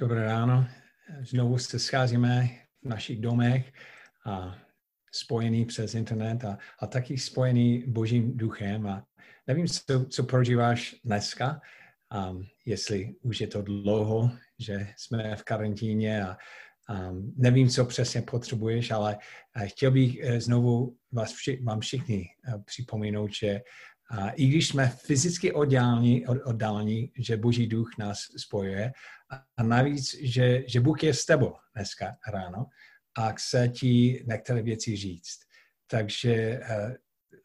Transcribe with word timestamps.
Dobré 0.00 0.24
ráno. 0.24 0.66
Znovu 1.20 1.58
se 1.58 1.78
scházíme 1.78 2.48
v 2.82 2.88
našich 2.88 3.20
domech 3.20 3.72
a 4.26 4.58
spojený 5.12 5.64
přes 5.64 5.94
internet 5.94 6.44
a, 6.44 6.58
a 6.80 6.86
taky 6.86 7.18
spojený 7.18 7.84
božím 7.86 8.36
duchem. 8.36 8.86
A 8.86 9.06
nevím, 9.46 9.66
co, 9.66 10.04
co 10.04 10.24
prožíváš 10.24 10.96
dneska, 11.04 11.60
um, 12.30 12.46
jestli 12.66 13.14
už 13.22 13.40
je 13.40 13.46
to 13.46 13.62
dlouho, 13.62 14.30
že 14.58 14.88
jsme 14.96 15.36
v 15.36 15.42
karantíně 15.42 16.24
a 16.24 16.36
um, 16.90 17.34
nevím, 17.36 17.68
co 17.68 17.84
přesně 17.84 18.22
potřebuješ, 18.22 18.90
ale 18.90 19.18
chtěl 19.64 19.90
bych 19.90 20.16
uh, 20.24 20.38
znovu 20.38 20.96
vás 21.12 21.32
vši, 21.32 21.62
vám 21.62 21.80
všichni 21.80 22.26
uh, 22.48 22.62
připomenout, 22.62 23.30
že 23.34 23.60
a 24.10 24.30
i 24.30 24.46
když 24.46 24.68
jsme 24.68 24.88
fyzicky 24.88 25.52
oddálení, 25.52 26.26
oddálení, 26.26 27.12
že 27.18 27.36
Boží 27.36 27.66
duch 27.66 27.90
nás 27.98 28.18
spojuje 28.36 28.92
a 29.56 29.62
navíc, 29.62 30.14
že, 30.22 30.64
že 30.66 30.80
Bůh 30.80 31.02
je 31.02 31.14
s 31.14 31.24
tebou 31.24 31.54
dneska 31.74 32.16
ráno 32.32 32.66
a 33.16 33.32
chce 33.32 33.68
ti 33.68 34.24
některé 34.28 34.62
věci 34.62 34.96
říct. 34.96 35.38
Takže 35.86 36.60
uh, 36.60 36.92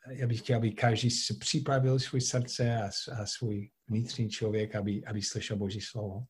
já 0.09 0.27
bych 0.27 0.39
chtěl, 0.39 0.57
aby 0.57 0.71
každý 0.71 1.09
si 1.09 1.33
připravil 1.33 1.99
svůj 1.99 2.21
srdce 2.21 2.77
a, 2.77 2.89
a 3.21 3.25
svůj 3.25 3.69
vnitřní 3.89 4.29
člověk, 4.29 4.75
aby, 4.75 5.05
aby 5.05 5.21
slyšel 5.21 5.57
Boží 5.57 5.81
slovo. 5.81 6.23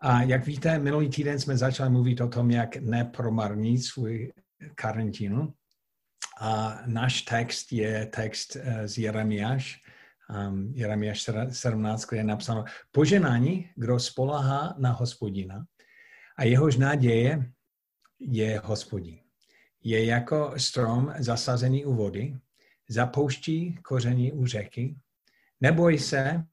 A 0.00 0.22
jak 0.22 0.46
víte, 0.46 0.78
minulý 0.78 1.08
týden 1.08 1.40
jsme 1.40 1.56
začali 1.56 1.90
mluvit 1.90 2.20
o 2.20 2.28
tom, 2.28 2.50
jak 2.50 2.76
nepromarnit 2.76 3.84
svůj 3.84 4.32
karantínu. 4.74 5.54
A 6.40 6.82
náš 6.86 7.22
text 7.22 7.72
je 7.72 8.06
text 8.06 8.56
eh, 8.56 8.88
z 8.88 8.98
Jeremiáš, 8.98 9.82
um, 10.48 10.72
Jeremiáš 10.74 11.30
17, 11.50 12.04
kde 12.04 12.16
je 12.16 12.24
napsáno 12.24 12.64
Poženání, 12.92 13.70
kdo 13.76 13.98
spolahá 13.98 14.74
na 14.78 14.92
hospodina 14.92 15.64
a 16.36 16.44
jehož 16.44 16.76
naděje 16.76 17.52
je 18.20 18.60
hospodin. 18.64 19.18
Je 19.82 20.04
jako 20.04 20.54
strom 20.56 21.14
zasazený 21.18 21.84
u 21.84 21.94
vody, 21.94 22.36
zapouští 22.88 23.78
koření 23.82 24.32
u 24.32 24.46
řeky, 24.46 24.96
neboj 25.60 25.98
se, 25.98 26.44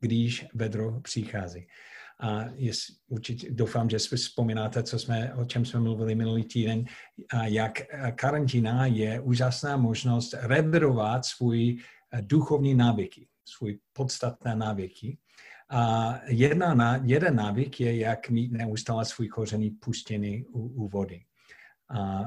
když 0.00 0.46
vedro 0.54 1.00
přichází. 1.00 1.66
A 2.20 2.44
jest, 2.54 2.86
určitě 3.08 3.50
doufám, 3.50 3.90
že 3.90 3.98
si 3.98 4.16
vzpomínáte, 4.16 4.82
co 4.82 4.98
jsme, 4.98 5.34
o 5.34 5.44
čem 5.44 5.64
jsme 5.64 5.80
mluvili 5.80 6.14
minulý 6.14 6.44
týden, 6.44 6.84
a 7.30 7.46
jak 7.46 7.82
karantína 8.14 8.86
je 8.86 9.20
úžasná 9.20 9.76
možnost 9.76 10.34
revidovat 10.40 11.24
svůj 11.24 11.78
eh, 12.12 12.22
duchovní 12.22 12.74
návyky, 12.74 13.28
svůj 13.44 13.78
podstatné 13.92 14.56
návyky. 14.56 15.18
A 15.70 16.14
jedna, 16.26 17.00
jeden 17.04 17.36
návyk 17.36 17.80
je, 17.80 17.96
jak 17.96 18.30
mít 18.30 18.52
neustále 18.52 19.04
svůj 19.04 19.28
koření 19.28 19.70
puštěný 19.70 20.44
u, 20.44 20.60
u 20.60 20.88
vody. 20.88 21.24
A 21.90 22.20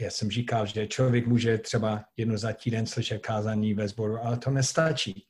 já 0.00 0.10
jsem 0.10 0.30
říkal, 0.30 0.66
že 0.66 0.86
člověk 0.86 1.26
může 1.26 1.58
třeba 1.58 2.04
jedno 2.16 2.38
za 2.38 2.52
týden 2.52 2.86
slyšet 2.86 3.18
kázání 3.18 3.74
ve 3.74 3.88
sboru, 3.88 4.18
ale 4.18 4.38
to 4.38 4.50
nestačí. 4.50 5.26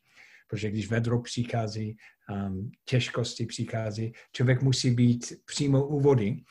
Protože 0.49 0.71
když 0.71 0.91
vedro 0.91 1.23
přichází, 1.23 1.97
um, 2.31 2.71
těžkosti 2.85 3.47
přichází, 3.47 4.13
člověk 4.33 4.63
musí 4.63 4.91
být 4.91 5.33
přímo 5.45 5.87
u 5.87 6.01
vody. 6.01 6.43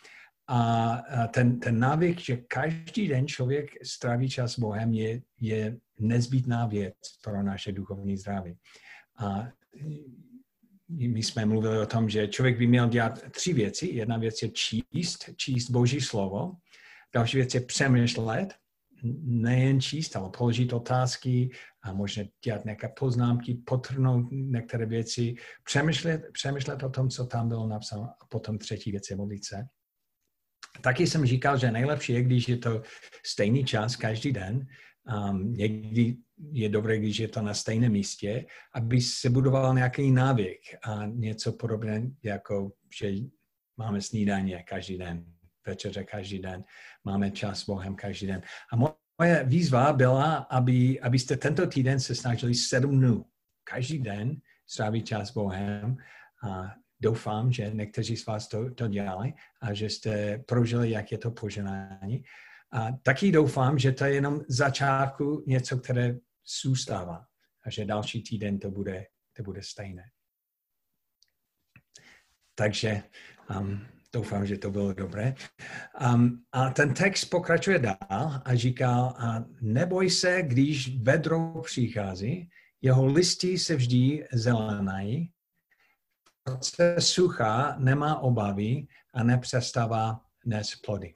A 0.47 0.97
ten, 1.27 1.59
ten 1.59 1.79
návyk, 1.79 2.19
že 2.19 2.37
každý 2.37 3.07
den 3.07 3.27
člověk 3.27 3.85
stráví 3.85 4.29
čas 4.29 4.51
s 4.53 4.59
Bohem, 4.59 4.93
je, 4.93 5.21
je 5.41 5.77
nezbytná 5.99 6.65
věc 6.65 6.95
pro 7.23 7.43
naše 7.43 7.71
duchovní 7.71 8.17
zdraví. 8.17 8.57
A 9.17 9.47
my 10.89 11.23
jsme 11.23 11.45
mluvili 11.45 11.79
o 11.79 11.85
tom, 11.85 12.09
že 12.09 12.27
člověk 12.27 12.57
by 12.57 12.67
měl 12.67 12.89
dělat 12.89 13.31
tři 13.31 13.53
věci. 13.53 13.87
Jedna 13.87 14.17
věc 14.17 14.41
je 14.41 14.49
číst, 14.49 15.29
číst 15.35 15.69
Boží 15.69 16.01
slovo. 16.01 16.51
Další 17.13 17.37
věc 17.37 17.53
je 17.53 17.61
přemýšlet, 17.61 18.53
nejen 19.23 19.81
číst, 19.81 20.15
ale 20.15 20.29
položit 20.37 20.73
otázky 20.73 21.49
a 21.83 21.93
možná 21.93 22.23
dělat 22.43 22.65
nějaké 22.65 22.89
poznámky, 22.99 23.53
potrhnout 23.53 24.31
některé 24.31 24.85
věci, 24.85 25.35
přemýšlet, 25.63 26.21
přemýšlet 26.33 26.83
o 26.83 26.89
tom, 26.89 27.09
co 27.09 27.25
tam 27.25 27.47
bylo 27.47 27.67
napsáno 27.67 28.03
a 28.03 28.25
potom 28.29 28.57
třetí 28.57 28.91
věc 28.91 29.09
je 29.09 29.15
modlit 29.15 29.45
se. 29.45 29.65
Taky 30.81 31.07
jsem 31.07 31.25
říkal, 31.25 31.57
že 31.57 31.71
nejlepší 31.71 32.13
je, 32.13 32.23
když 32.23 32.49
je 32.49 32.57
to 32.57 32.81
stejný 33.25 33.65
čas 33.65 33.95
každý 33.95 34.31
den. 34.31 34.67
Um, 35.29 35.53
někdy 35.53 36.17
je 36.51 36.69
dobré, 36.69 36.99
když 36.99 37.19
je 37.19 37.27
to 37.27 37.41
na 37.41 37.53
stejném 37.53 37.91
místě, 37.91 38.45
aby 38.75 39.01
se 39.01 39.29
budoval 39.29 39.75
nějaký 39.75 40.11
návyk 40.11 40.59
a 40.83 41.05
něco 41.05 41.53
podobné, 41.53 42.11
jako 42.23 42.71
že 42.99 43.11
máme 43.77 44.01
snídaně 44.01 44.63
každý 44.67 44.97
den, 44.97 45.32
večeře 45.67 46.03
každý 46.03 46.39
den, 46.39 46.63
máme 47.03 47.31
čas 47.31 47.59
s 47.59 47.65
Bohem 47.65 47.95
každý 47.95 48.27
den. 48.27 48.41
A 48.71 48.75
moje 48.75 49.43
výzva 49.43 49.93
byla, 49.93 50.35
aby, 50.35 50.99
abyste 51.01 51.37
tento 51.37 51.67
týden 51.67 51.99
se 51.99 52.15
snažili 52.15 52.55
sedm 52.55 52.99
dnů. 52.99 53.25
Každý 53.63 53.99
den 53.99 54.35
strávit 54.67 55.07
čas 55.07 55.29
s 55.29 55.31
Bohem 55.31 55.97
a 56.43 56.73
doufám, 56.99 57.51
že 57.51 57.71
někteří 57.73 58.17
z 58.17 58.25
vás 58.25 58.47
to, 58.47 58.73
to 58.73 58.87
dělali 58.87 59.33
a 59.61 59.73
že 59.73 59.89
jste 59.89 60.37
prožili, 60.37 60.91
jak 60.91 61.11
je 61.11 61.17
to 61.17 61.31
poženání. 61.31 62.23
A 62.71 62.91
taky 62.91 63.31
doufám, 63.31 63.79
že 63.79 63.91
to 63.91 64.05
je 64.05 64.13
jenom 64.13 64.41
začátku 64.49 65.43
něco, 65.47 65.77
které 65.77 66.15
zůstává 66.63 67.25
a 67.65 67.69
že 67.69 67.85
další 67.85 68.23
týden 68.23 68.59
to 68.59 68.71
bude, 68.71 69.05
to 69.33 69.43
bude 69.43 69.63
stejné. 69.63 70.03
Takže 72.55 73.03
um, 73.59 73.87
doufám, 74.13 74.45
že 74.45 74.57
to 74.57 74.71
bylo 74.71 74.93
dobré. 74.93 75.35
Um, 76.13 76.43
a 76.51 76.69
ten 76.69 76.93
text 76.93 77.25
pokračuje 77.25 77.79
dál 77.79 78.41
a 78.45 78.55
říká, 78.55 79.13
a 79.17 79.45
neboj 79.61 80.09
se, 80.09 80.41
když 80.41 80.97
vedro 80.97 81.61
přichází, 81.61 82.49
jeho 82.81 83.05
listy 83.05 83.57
se 83.57 83.75
vždy 83.75 84.27
zelenají, 84.33 85.31
se 86.61 86.95
sucha 86.99 87.75
nemá 87.79 88.19
obavy 88.19 88.87
a 89.13 89.23
nepřestává 89.23 90.21
nes 90.45 90.75
plody. 90.75 91.13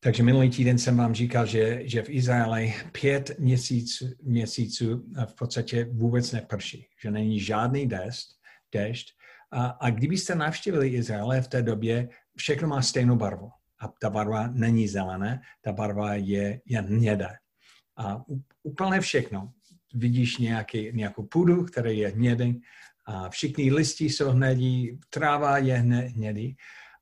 Takže 0.00 0.22
minulý 0.22 0.50
týden 0.50 0.78
jsem 0.78 0.96
vám 0.96 1.14
říkal, 1.14 1.46
že, 1.46 1.88
že 1.88 2.02
v 2.02 2.10
Izraeli 2.10 2.74
pět 2.92 3.38
měsíců, 3.38 4.06
měsíců 4.22 5.06
v 5.26 5.34
podstatě 5.34 5.84
vůbec 5.84 6.32
neprší, 6.32 6.86
že 7.02 7.10
není 7.10 7.40
žádný 7.40 7.88
dešť 8.72 9.15
a, 9.50 9.66
a 9.66 9.90
kdybyste 9.90 10.34
navštívili 10.34 10.88
Izrael 10.88 11.42
v 11.42 11.48
té 11.48 11.62
době, 11.62 12.08
všechno 12.36 12.68
má 12.68 12.82
stejnou 12.82 13.16
barvu. 13.16 13.50
A 13.80 13.88
ta 14.00 14.10
barva 14.10 14.46
není 14.46 14.88
zelená, 14.88 15.40
ta 15.60 15.72
barva 15.72 16.14
je 16.14 16.60
jen 16.66 16.84
hnědá. 16.86 17.28
A 17.96 18.24
úplně 18.62 19.00
všechno. 19.00 19.52
Vidíš 19.94 20.38
nějaký, 20.38 20.92
nějakou 20.92 21.22
půdu, 21.22 21.64
která 21.64 21.90
je 21.90 22.08
hnědý, 22.08 22.60
a 23.06 23.28
všichni 23.28 23.72
listy 23.72 24.04
jsou 24.04 24.30
hnědí, 24.30 24.98
tráva 25.10 25.58
je 25.58 25.74
hnědý, 25.74 26.56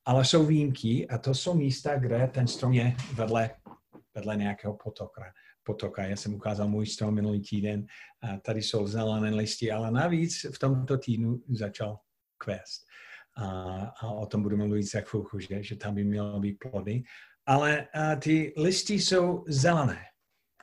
ale 0.05 0.25
jsou 0.25 0.47
výjimky 0.47 1.09
a 1.09 1.19
to 1.19 1.35
jsou 1.35 1.55
místa, 1.55 1.99
kde 1.99 2.31
ten 2.35 2.47
strom 2.47 2.73
je 2.73 2.97
vedle, 3.15 3.51
vedle 4.15 4.37
nějakého 4.37 4.75
potoka. 4.75 5.23
potoka. 5.63 6.05
Já 6.05 6.17
jsem 6.17 6.35
ukázal 6.35 6.69
můj 6.69 6.87
strom 6.87 7.15
minulý 7.15 7.41
týden, 7.41 7.87
a 8.23 8.37
tady 8.37 8.63
jsou 8.63 8.87
zelené 8.87 9.31
listy, 9.31 9.73
ale 9.73 9.91
navíc 9.91 10.47
v 10.55 10.59
tomto 10.59 10.99
týdnu 10.99 11.41
začal 11.49 11.99
kvést. 12.45 12.87
A, 13.37 13.47
a 14.01 14.07
o 14.07 14.27
tom 14.27 14.43
budeme 14.43 14.67
mluvit 14.67 14.83
za 14.83 15.01
chvilku, 15.01 15.39
že, 15.39 15.63
že 15.63 15.77
tam 15.77 15.95
by 15.95 16.05
mělo 16.05 16.41
být 16.41 16.59
plody. 16.59 17.03
Ale 17.47 17.87
a 17.95 18.17
ty 18.17 18.53
listy 18.57 18.95
jsou 18.95 19.45
zelené. 19.49 20.03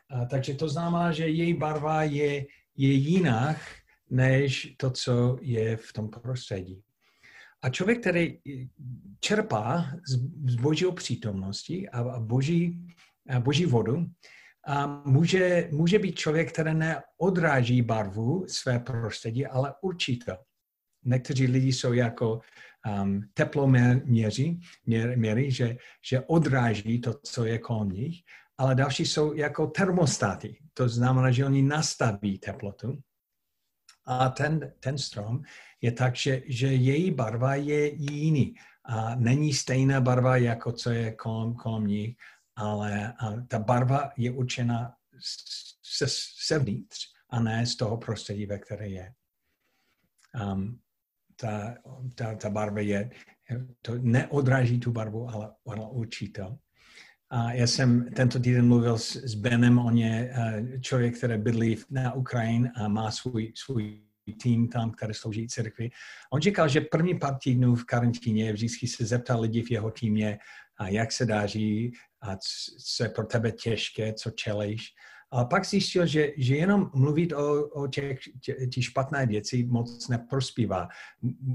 A, 0.10 0.26
takže 0.26 0.54
to 0.54 0.70
znamená, 0.70 1.12
že 1.12 1.28
její 1.28 1.54
barva 1.54 2.04
je, 2.04 2.46
je 2.78 2.92
jiná 2.94 3.56
než 4.10 4.76
to, 4.78 4.92
co 4.92 5.38
je 5.42 5.78
v 5.78 5.94
tom 5.94 6.10
prostředí. 6.10 6.84
A 7.62 7.70
člověk, 7.70 8.00
který 8.00 8.40
čerpá 9.20 9.86
z, 10.08 10.16
z 10.52 10.56
božího 10.56 10.92
přítomnosti 10.92 11.90
a, 11.90 12.00
a, 12.00 12.20
boží, 12.20 12.88
a 13.30 13.40
boží 13.40 13.66
vodu, 13.66 14.06
a 14.68 14.88
může, 15.06 15.70
může 15.72 16.00
být 16.00 16.20
člověk, 16.20 16.52
který 16.52 16.74
neodráží 16.74 17.82
barvu 17.82 18.46
své 18.48 18.80
prostředí, 18.80 19.46
ale 19.46 19.74
určitě 19.82 20.38
někteří 21.04 21.48
lidi 21.48 21.74
jsou 21.74 21.94
jako 21.94 22.40
um, 23.04 23.30
teploměři, 23.34 24.60
měr, 24.86 25.18
měry, 25.18 25.52
že, 25.52 25.78
že 26.06 26.22
odráží 26.22 27.02
to, 27.02 27.14
co 27.24 27.46
je 27.46 27.58
kolem 27.58 27.90
nich, 27.90 28.24
ale 28.58 28.76
další 28.76 29.06
jsou 29.06 29.34
jako 29.34 29.68
termostaty. 29.68 30.60
To 30.74 30.90
znamená, 30.90 31.32
že 31.32 31.46
oni 31.46 31.62
nastaví 31.62 32.38
teplotu. 32.38 33.02
A 34.06 34.30
ten, 34.30 34.74
ten 34.80 34.98
strom 34.98 35.42
je 35.82 35.92
tak, 35.92 36.16
že, 36.16 36.42
že 36.48 36.68
její 36.68 37.12
barva 37.12 37.56
je 37.56 37.88
jiný. 38.12 38.54
A 38.86 39.16
není 39.16 39.54
stejná 39.54 40.02
barva, 40.02 40.38
jako 40.38 40.72
co 40.72 40.90
je 40.90 41.12
kolem, 41.12 41.54
kolem 41.54 41.88
nich, 41.88 42.16
ale 42.56 43.14
a 43.14 43.42
ta 43.48 43.60
barva 43.60 44.12
je 44.18 44.32
určena 44.32 44.94
se, 45.84 46.06
sevnitř 46.48 46.98
a 47.30 47.40
ne 47.40 47.66
z 47.66 47.76
toho 47.76 47.98
prostředí, 47.98 48.46
ve 48.46 48.60
které 48.60 48.90
je. 48.90 49.14
Um, 50.42 50.80
ta, 51.42 51.76
ta, 52.16 52.36
ta 52.36 52.50
barva 52.50 52.80
je, 52.80 53.10
to 53.82 53.94
neodráží 53.98 54.80
tu 54.80 54.92
barvu, 54.92 55.30
ale 55.30 55.52
ona 55.64 55.88
učí 55.88 56.32
to. 56.32 56.58
A 57.30 57.54
já 57.54 57.68
jsem 57.68 58.10
tento 58.16 58.40
týden 58.40 58.68
mluvil 58.68 58.98
s, 58.98 59.16
s 59.16 59.36
Benem, 59.36 59.80
on 59.80 59.98
je 59.98 60.34
uh, 60.38 60.80
člověk, 60.82 61.18
který 61.18 61.38
bydlí 61.38 61.78
na 61.90 62.14
Ukrajině 62.14 62.72
a 62.76 62.88
má 62.88 63.12
svůj, 63.12 63.54
svůj 63.56 64.02
tým 64.42 64.68
tam, 64.68 64.92
který 64.92 65.14
slouží 65.14 65.48
církvi. 65.48 65.90
On 66.34 66.42
říkal, 66.42 66.68
že 66.68 66.82
první 66.82 67.20
pár 67.20 67.38
týdnů 67.44 67.76
v 67.76 67.86
karantíně 67.86 68.54
vždycky 68.54 68.88
se 68.88 69.06
zeptal 69.06 69.42
lidi 69.42 69.62
v 69.62 69.72
jeho 69.72 69.92
týmě, 69.92 70.40
a 70.82 70.88
jak 70.88 71.12
se 71.12 71.26
dáří 71.26 71.92
a 72.22 72.38
co 72.98 73.04
je 73.04 73.10
pro 73.10 73.26
tebe 73.26 73.52
těžké, 73.52 74.14
co 74.14 74.32
čelíš. 74.32 74.94
A 75.32 75.46
pak 75.46 75.66
zjistil, 75.66 76.06
že, 76.06 76.32
že 76.38 76.56
jenom 76.56 76.92
mluvit 76.94 77.34
o, 77.34 77.68
o 77.68 77.88
těch, 77.88 78.20
těch 78.74 78.84
špatné 78.84 79.26
věci 79.26 79.64
moc 79.64 80.08
neprospívá. 80.08 80.88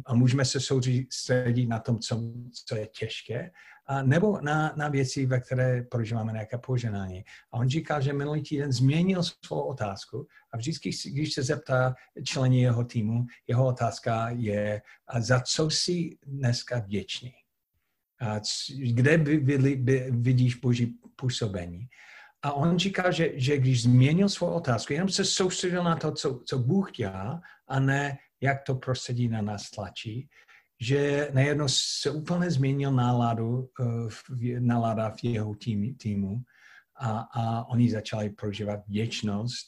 A 0.06 0.14
můžeme 0.14 0.44
se 0.44 0.60
soustředit 0.60 1.66
na 1.66 1.78
tom, 1.78 1.98
co, 1.98 2.22
co 2.66 2.76
je 2.76 2.86
těžké, 2.86 3.50
a 3.88 4.02
nebo 4.02 4.40
na, 4.40 4.74
na 4.76 4.88
věci, 4.88 5.26
ve 5.26 5.40
které 5.40 5.82
prožíváme 5.82 6.32
nějaké 6.32 6.58
poženání. 6.58 7.24
A 7.52 7.58
on 7.58 7.68
říkal, 7.68 8.00
že 8.00 8.12
minulý 8.12 8.42
týden 8.42 8.72
změnil 8.72 9.22
svou 9.22 9.60
otázku 9.60 10.26
a 10.52 10.56
vždycky, 10.56 10.90
když 11.06 11.34
se 11.34 11.42
zeptá 11.42 11.94
člení 12.24 12.60
jeho 12.60 12.84
týmu, 12.84 13.26
jeho 13.46 13.66
otázka 13.66 14.28
je, 14.30 14.82
a 15.06 15.20
za 15.20 15.40
co 15.40 15.70
jsi 15.70 16.10
dneska 16.26 16.78
vděčný? 16.78 17.32
A 18.20 18.40
kde 18.84 19.18
by, 19.18 19.38
by, 19.38 19.76
by, 19.76 20.06
vidíš 20.10 20.54
Boží 20.54 20.98
působení? 21.16 21.88
A 22.42 22.52
on 22.52 22.78
říká, 22.78 23.10
že, 23.10 23.32
že 23.34 23.58
když 23.58 23.82
změnil 23.82 24.28
svou 24.28 24.50
otázku, 24.50 24.92
jenom 24.92 25.08
se 25.08 25.24
soustředil 25.24 25.84
na 25.84 25.96
to, 25.96 26.12
co, 26.12 26.42
co 26.46 26.58
Bůh 26.58 26.92
dělá, 26.92 27.40
a 27.68 27.80
ne 27.80 28.18
jak 28.40 28.62
to 28.62 28.74
prostředí 28.74 29.28
na 29.28 29.42
nás 29.42 29.70
tlačí, 29.70 30.28
že 30.80 31.30
najednou 31.34 31.66
se 31.68 32.10
úplně 32.10 32.50
změnil 32.50 32.92
náladu, 32.92 33.70
uh, 33.80 34.10
nálada 34.58 35.10
v 35.10 35.24
jeho 35.24 35.54
tým, 35.54 35.94
týmu 35.94 36.42
a, 36.96 37.18
a 37.18 37.68
oni 37.68 37.90
začali 37.90 38.30
prožívat 38.30 38.80
věčnost 38.88 39.66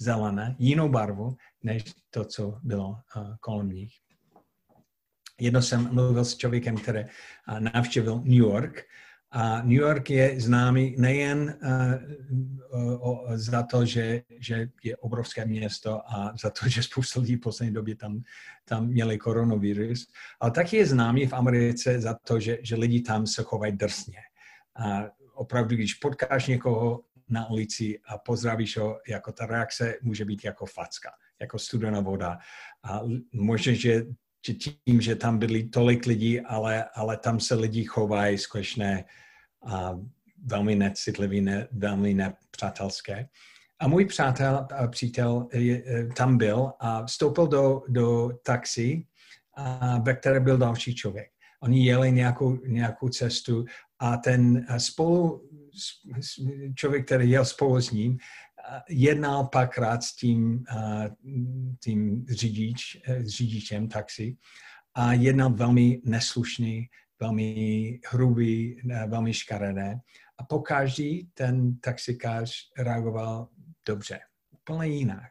zelené, 0.00 0.56
jinou 0.58 0.88
barvu, 0.88 1.36
než 1.62 1.84
to, 2.10 2.24
co 2.24 2.58
bylo 2.62 2.88
uh, 2.88 3.36
kolem 3.40 3.68
nich. 3.68 3.92
Jedno 5.40 5.62
jsem 5.62 5.94
mluvil 5.94 6.24
s 6.24 6.36
člověkem, 6.36 6.76
který 6.76 7.04
uh, 7.04 7.60
navštívil 7.60 8.20
New 8.24 8.38
York 8.38 8.84
a 9.36 9.62
New 9.62 9.78
York 9.78 10.10
je 10.10 10.40
známý 10.40 10.94
nejen 10.98 11.58
uh, 12.72 13.36
za 13.36 13.62
to, 13.62 13.84
že, 13.84 14.22
že 14.38 14.68
je 14.84 14.96
obrovské 14.96 15.44
město 15.46 16.00
a 16.12 16.32
za 16.42 16.50
to, 16.50 16.68
že 16.68 16.82
spousta 16.82 17.20
lidí 17.20 17.36
v 17.36 17.40
poslední 17.40 17.74
době 17.74 17.96
tam, 17.96 18.22
tam 18.64 18.86
měli 18.86 19.18
koronavirus, 19.18 20.08
ale 20.40 20.50
taky 20.50 20.76
je 20.76 20.86
známý 20.86 21.26
v 21.26 21.32
Americe 21.32 22.00
za 22.00 22.14
to, 22.14 22.40
že, 22.40 22.58
že 22.62 22.76
lidi 22.76 23.00
tam 23.00 23.26
se 23.26 23.42
chovají 23.42 23.72
drsně. 23.72 24.18
A 24.76 25.04
opravdu, 25.34 25.76
když 25.76 25.94
potkáš 25.94 26.46
někoho 26.46 27.02
na 27.28 27.50
ulici 27.50 27.98
a 28.08 28.18
pozdravíš 28.18 28.76
ho, 28.76 28.98
jako 29.08 29.32
ta 29.32 29.46
reakce 29.46 29.94
může 30.02 30.24
být 30.24 30.44
jako 30.44 30.66
facka, 30.66 31.10
jako 31.40 31.58
studená 31.58 32.00
voda. 32.00 32.38
A 32.82 33.00
možná, 33.32 33.72
že 33.72 34.06
tím, 34.54 35.00
že 35.00 35.14
tam 35.14 35.38
byli 35.38 35.62
tolik 35.62 36.06
lidí, 36.06 36.40
ale, 36.40 36.84
ale 36.94 37.16
tam 37.16 37.40
se 37.40 37.54
lidi 37.54 37.84
chovají 37.84 38.38
skutečně 38.38 39.04
a 39.66 39.98
velmi 40.44 40.74
necitlivý, 40.74 41.40
ne, 41.40 41.68
velmi 41.72 42.14
nepřátelské. 42.14 43.28
A 43.78 43.88
můj 43.88 44.04
přátel, 44.04 44.66
a 44.76 44.86
přítel 44.86 45.48
je, 45.52 45.82
e, 45.86 46.06
tam 46.06 46.38
byl 46.38 46.72
a 46.80 47.04
vstoupil 47.06 47.46
do, 47.46 47.82
do 47.88 48.30
taxi, 48.44 49.06
a, 49.54 49.98
ve 49.98 50.14
které 50.14 50.40
byl 50.40 50.58
další 50.58 50.94
člověk. 50.94 51.28
Oni 51.60 51.86
jeli 51.86 52.12
nějakou, 52.12 52.56
nějakou 52.66 53.08
cestu 53.08 53.64
a 53.98 54.16
ten 54.16 54.66
spolu, 54.78 55.42
člověk, 56.74 57.06
který 57.06 57.30
jel 57.30 57.44
spolu 57.44 57.80
s 57.80 57.90
ním, 57.90 58.18
jednal 58.88 59.50
rád 59.78 60.02
s 60.02 60.16
tím, 60.16 60.64
tím 61.82 62.26
řidič, 62.30 63.02
e, 63.08 63.22
řidičem 63.24 63.88
taxi 63.88 64.36
a 64.94 65.12
jednal 65.12 65.52
velmi 65.52 66.00
neslušný, 66.04 66.86
velmi 67.20 68.00
hrubý, 68.10 68.82
velmi 69.06 69.34
škaredé. 69.34 69.94
A 70.38 70.44
po 70.44 70.60
každý 70.60 71.28
ten 71.34 71.78
taxikář 71.78 72.52
reagoval 72.78 73.48
dobře, 73.86 74.20
úplně 74.52 74.96
jinak. 74.96 75.30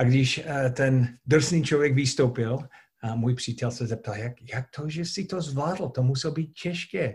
A 0.00 0.04
když 0.04 0.40
eh, 0.44 0.70
ten 0.70 1.18
drsný 1.26 1.62
člověk 1.62 1.94
vystoupil, 1.94 2.58
a 3.02 3.14
můj 3.14 3.34
přítel 3.34 3.70
se 3.70 3.86
zeptal, 3.86 4.14
jak, 4.14 4.32
jak 4.52 4.66
to, 4.76 4.88
že 4.88 5.04
si 5.04 5.24
to 5.24 5.40
zvládl, 5.40 5.88
to 5.88 6.02
muselo 6.02 6.34
být 6.34 6.52
těžké 6.62 7.14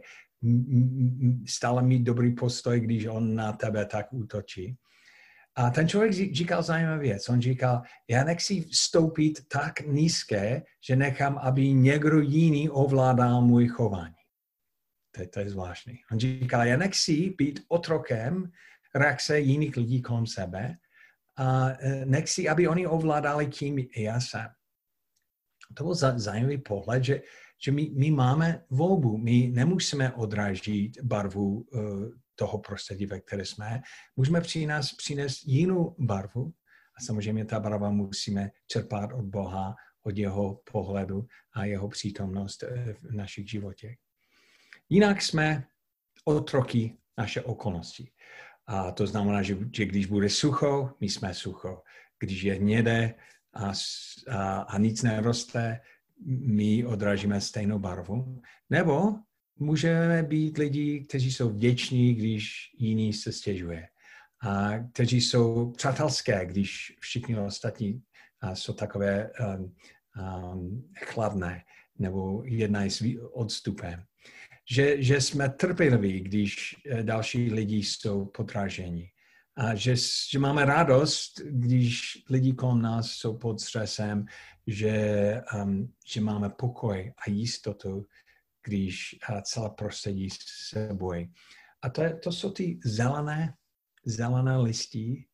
stále 1.48 1.84
mít 1.84 2.04
dobrý 2.04 2.36
postoj, 2.36 2.80
když 2.80 3.06
on 3.06 3.36
na 3.36 3.54
tebe 3.54 3.86
tak 3.86 4.14
útočí. 4.14 4.78
A 5.58 5.70
ten 5.70 5.88
člověk 5.88 6.14
říkal 6.14 6.64
zajímavou 6.64 7.00
věc. 7.00 7.30
On 7.30 7.42
říkal, 7.42 7.82
já 8.08 8.24
nechci 8.24 8.62
vstoupit 8.62 9.48
tak 9.48 9.80
nízké, 9.80 10.64
že 10.88 10.96
nechám, 10.96 11.38
aby 11.38 11.74
někdo 11.74 12.20
jiný 12.20 12.70
ovládal 12.70 13.42
můj 13.42 13.68
chování. 13.68 14.16
To, 15.16 15.22
je, 15.22 15.28
to 15.28 15.40
je 15.40 15.50
zvláštní. 15.50 16.00
On 16.12 16.20
říkal, 16.20 16.68
já 16.68 16.78
nechci 16.78 17.34
být 17.38 17.60
otrokem 17.68 18.52
reakce 18.96 19.40
jiných 19.40 19.78
lidí 19.78 20.02
kolem 20.02 20.28
sebe 20.28 20.78
a 21.38 21.70
e, 21.70 22.06
nechci, 22.06 22.50
aby 22.50 22.68
oni 22.68 22.88
ovládali, 22.88 23.48
kým 23.48 23.88
já 23.98 24.20
jsem. 24.20 24.48
To 25.74 25.84
byl 25.84 25.94
zajímavý 25.96 26.58
pohled, 26.58 27.04
že, 27.04 27.22
že 27.62 27.72
my, 27.72 27.90
my 27.94 28.12
máme 28.12 28.64
volbu. 28.70 29.18
My 29.18 29.52
nemusíme 29.54 30.12
odrážit 30.14 31.02
barvu 31.04 31.66
uh, 31.72 32.10
toho 32.38 32.58
prostředí, 32.58 33.06
ve 33.06 33.20
které 33.20 33.46
jsme, 33.46 33.82
můžeme 34.16 34.42
přinést, 34.42 34.94
přinést 34.94 35.46
jinou 35.46 35.96
barvu 36.00 36.54
a 36.98 37.04
samozřejmě 37.04 37.46
ta 37.46 37.60
barva 37.60 37.90
musíme 37.90 38.52
čerpat 38.68 39.14
od 39.14 39.26
Boha, 39.26 39.76
od 40.04 40.18
jeho 40.18 40.62
pohledu 40.72 41.28
a 41.54 41.66
jeho 41.66 41.90
přítomnost 41.90 42.64
eh, 42.64 42.94
v 42.94 43.12
našich 43.12 43.50
životech. 43.50 43.96
Jinak 44.90 45.22
jsme 45.22 45.64
otroky 46.26 46.98
naše 47.18 47.42
okolnosti. 47.42 48.12
A 48.68 48.92
to 48.92 49.08
znamená, 49.08 49.42
že, 49.42 49.58
že 49.76 49.86
když 49.86 50.06
bude 50.06 50.30
sucho, 50.30 50.94
my 51.00 51.10
jsme 51.10 51.34
sucho. 51.34 51.84
Když 52.20 52.42
je 52.42 52.54
hnědé 52.54 53.16
a, 53.54 53.72
a, 54.32 54.62
a 54.62 54.78
nic 54.78 55.04
neroste, 55.04 55.80
my 56.26 56.86
odrážíme 56.86 57.42
stejnou 57.42 57.80
barvu. 57.80 58.42
Nebo 58.70 59.16
můžeme 59.60 60.24
být 60.24 60.58
lidi, 60.58 61.00
kteří 61.00 61.32
jsou 61.32 61.50
vděční, 61.50 62.16
když 62.16 62.72
jiný 62.78 63.14
se 63.14 63.32
stěžuje. 63.32 63.88
A 64.42 64.80
kteří 64.94 65.22
jsou 65.22 65.72
přátelské, 65.72 66.46
když 66.46 66.98
všichni 67.00 67.40
ostatní 67.40 68.02
jsou 68.54 68.74
takové 68.74 69.30
um, 69.40 69.76
um, 70.54 70.90
chladné 71.06 71.64
nebo 72.00 72.44
jednají 72.46 72.90
s 72.90 73.04
odstupem. 73.32 74.04
Že, 74.72 75.04
že 75.04 75.22
jsme 75.22 75.50
trpěliví, 75.50 76.20
když 76.20 76.76
eh, 76.86 77.04
další 77.04 77.54
lidi 77.54 77.76
jsou 77.76 78.26
potraženi. 78.26 79.12
A 79.56 79.76
že, 79.76 79.96
že 80.30 80.40
máme 80.40 80.66
radost, 80.66 81.42
když 81.46 82.24
lidi 82.30 82.54
kolem 82.54 82.82
nás 82.82 83.12
jsou 83.12 83.38
pod 83.38 83.62
stresem, 83.62 84.26
že, 84.68 85.42
um, 85.64 85.94
že 86.08 86.22
máme 86.22 86.50
pokoj 86.50 87.14
a 87.28 87.30
jistotu, 87.30 88.06
když 88.68 89.16
celé 89.44 89.70
prostředí 89.70 90.30
se 90.70 90.90
bojí. 90.94 91.34
A 91.82 91.90
to, 91.90 92.04
je, 92.04 92.16
to 92.16 92.32
jsou 92.32 92.52
ty 92.52 92.80
zelené, 92.86 93.54
zelené 94.06 94.58
listí, 94.58 95.28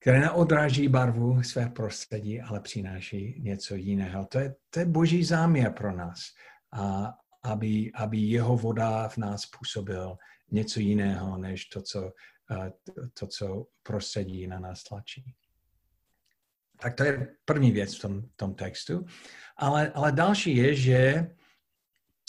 které 0.00 0.20
neodráží 0.20 0.88
barvu 0.88 1.42
své 1.42 1.68
prostředí, 1.68 2.40
ale 2.40 2.60
přináší 2.60 3.40
něco 3.40 3.74
jiného. 3.74 4.26
To 4.26 4.38
je, 4.38 4.54
to 4.70 4.80
je 4.80 4.86
boží 4.86 5.24
záměr 5.24 5.72
pro 5.72 5.92
nás, 5.92 6.18
a 6.72 7.14
aby, 7.44 7.92
aby 7.94 8.18
jeho 8.18 8.56
voda 8.56 9.08
v 9.08 9.16
nás 9.16 9.46
působil 9.46 10.16
něco 10.50 10.80
jiného, 10.80 11.38
než 11.38 11.64
to, 11.64 11.82
co, 11.82 12.12
to, 13.18 13.26
co 13.26 13.66
prostředí 13.82 14.46
na 14.46 14.58
nás 14.58 14.82
tlačí. 14.82 15.34
Tak 16.82 16.94
to 16.94 17.04
je 17.04 17.36
první 17.44 17.72
věc 17.72 17.98
v 17.98 18.00
tom, 18.00 18.22
tom 18.36 18.54
textu. 18.54 19.06
Ale, 19.56 19.92
ale 19.94 20.12
další 20.12 20.56
je, 20.56 20.74
že 20.74 21.30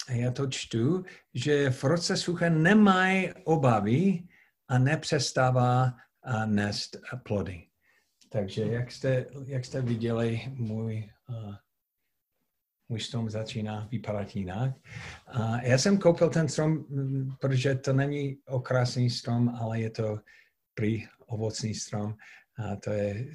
já 0.09 0.31
to 0.31 0.47
čtu, 0.47 1.03
že 1.33 1.69
v 1.69 1.83
roce 1.83 2.17
sucha 2.17 2.49
nemají 2.49 3.33
obavy 3.43 4.23
a 4.67 4.77
nepřestává 4.77 5.93
nést 6.45 6.97
plody. 7.23 7.67
Takže 8.29 8.63
jak 8.63 8.91
jste, 8.91 9.25
jak 9.45 9.65
jste 9.65 9.81
viděli, 9.81 10.41
můj, 10.47 11.09
můj 12.89 12.99
strom 12.99 13.29
začíná 13.29 13.87
vypadat 13.91 14.35
jinak. 14.35 14.75
Já 15.61 15.77
jsem 15.77 15.97
koupil 15.97 16.29
ten 16.29 16.49
strom, 16.49 16.85
protože 17.39 17.75
to 17.75 17.93
není 17.93 18.37
okrasný 18.45 19.09
strom, 19.09 19.49
ale 19.49 19.79
je 19.79 19.89
to 19.89 20.19
prý 20.73 21.07
ovocný 21.25 21.73
strom. 21.73 22.15
A 22.57 22.75
to, 22.75 22.89
je, 22.89 23.27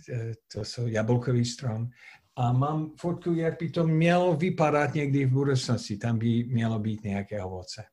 to 0.53 0.65
jsou 0.65 0.87
jablkový 0.87 1.45
strom. 1.45 1.89
a 2.37 2.53
mám 2.53 2.93
fotku, 2.97 3.35
jak 3.35 3.59
by 3.59 3.71
to 3.71 3.87
mělo 3.87 4.37
vypadat 4.37 4.95
někdy 4.95 5.25
v 5.25 5.33
budoucnosti. 5.33 5.97
Tam 5.97 6.19
by 6.19 6.45
mělo 6.45 6.79
být 6.79 7.05
nějaké 7.05 7.43
ovoce. 7.43 7.85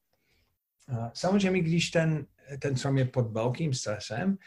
A 0.87 1.11
samozřejmě, 1.13 1.61
když 1.61 1.89
ten, 1.89 2.25
ten 2.59 2.75
strom 2.75 2.97
je 2.97 3.05
pod 3.05 3.31
velkým 3.31 3.73
stresem, 3.73 4.37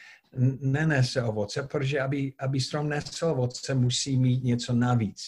nenese 0.60 1.22
ovoce, 1.22 1.62
protože 1.62 2.00
aby, 2.00 2.34
aby 2.38 2.60
strom 2.60 2.88
nesl 2.88 3.26
ovoce, 3.26 3.74
musí 3.74 4.18
mít 4.18 4.44
něco 4.44 4.72
navíc. 4.72 5.22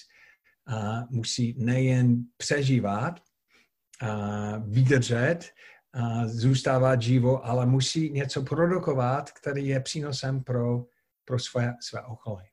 A 0.67 1.07
musí 1.11 1.55
nejen 1.59 2.25
přežívat, 2.37 3.21
a 4.01 4.57
vydržet, 4.59 5.41
a 5.93 6.27
zůstávat 6.27 7.03
živo, 7.03 7.47
ale 7.47 7.67
musí 7.67 8.11
něco 8.11 8.43
produkovat, 8.43 9.31
který 9.31 9.67
je 9.67 9.81
přínosem 9.81 10.45
pro, 10.45 10.85
pro 11.25 11.39
své, 11.39 11.75
své 11.81 12.03
okolí. 12.03 12.45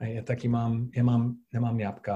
A 0.00 0.04
já 0.04 0.22
taky 0.22 0.48
mám, 0.48 0.90
já 0.94 1.02
mám, 1.02 1.36
nemám 1.52 1.80
jabka, 1.80 2.14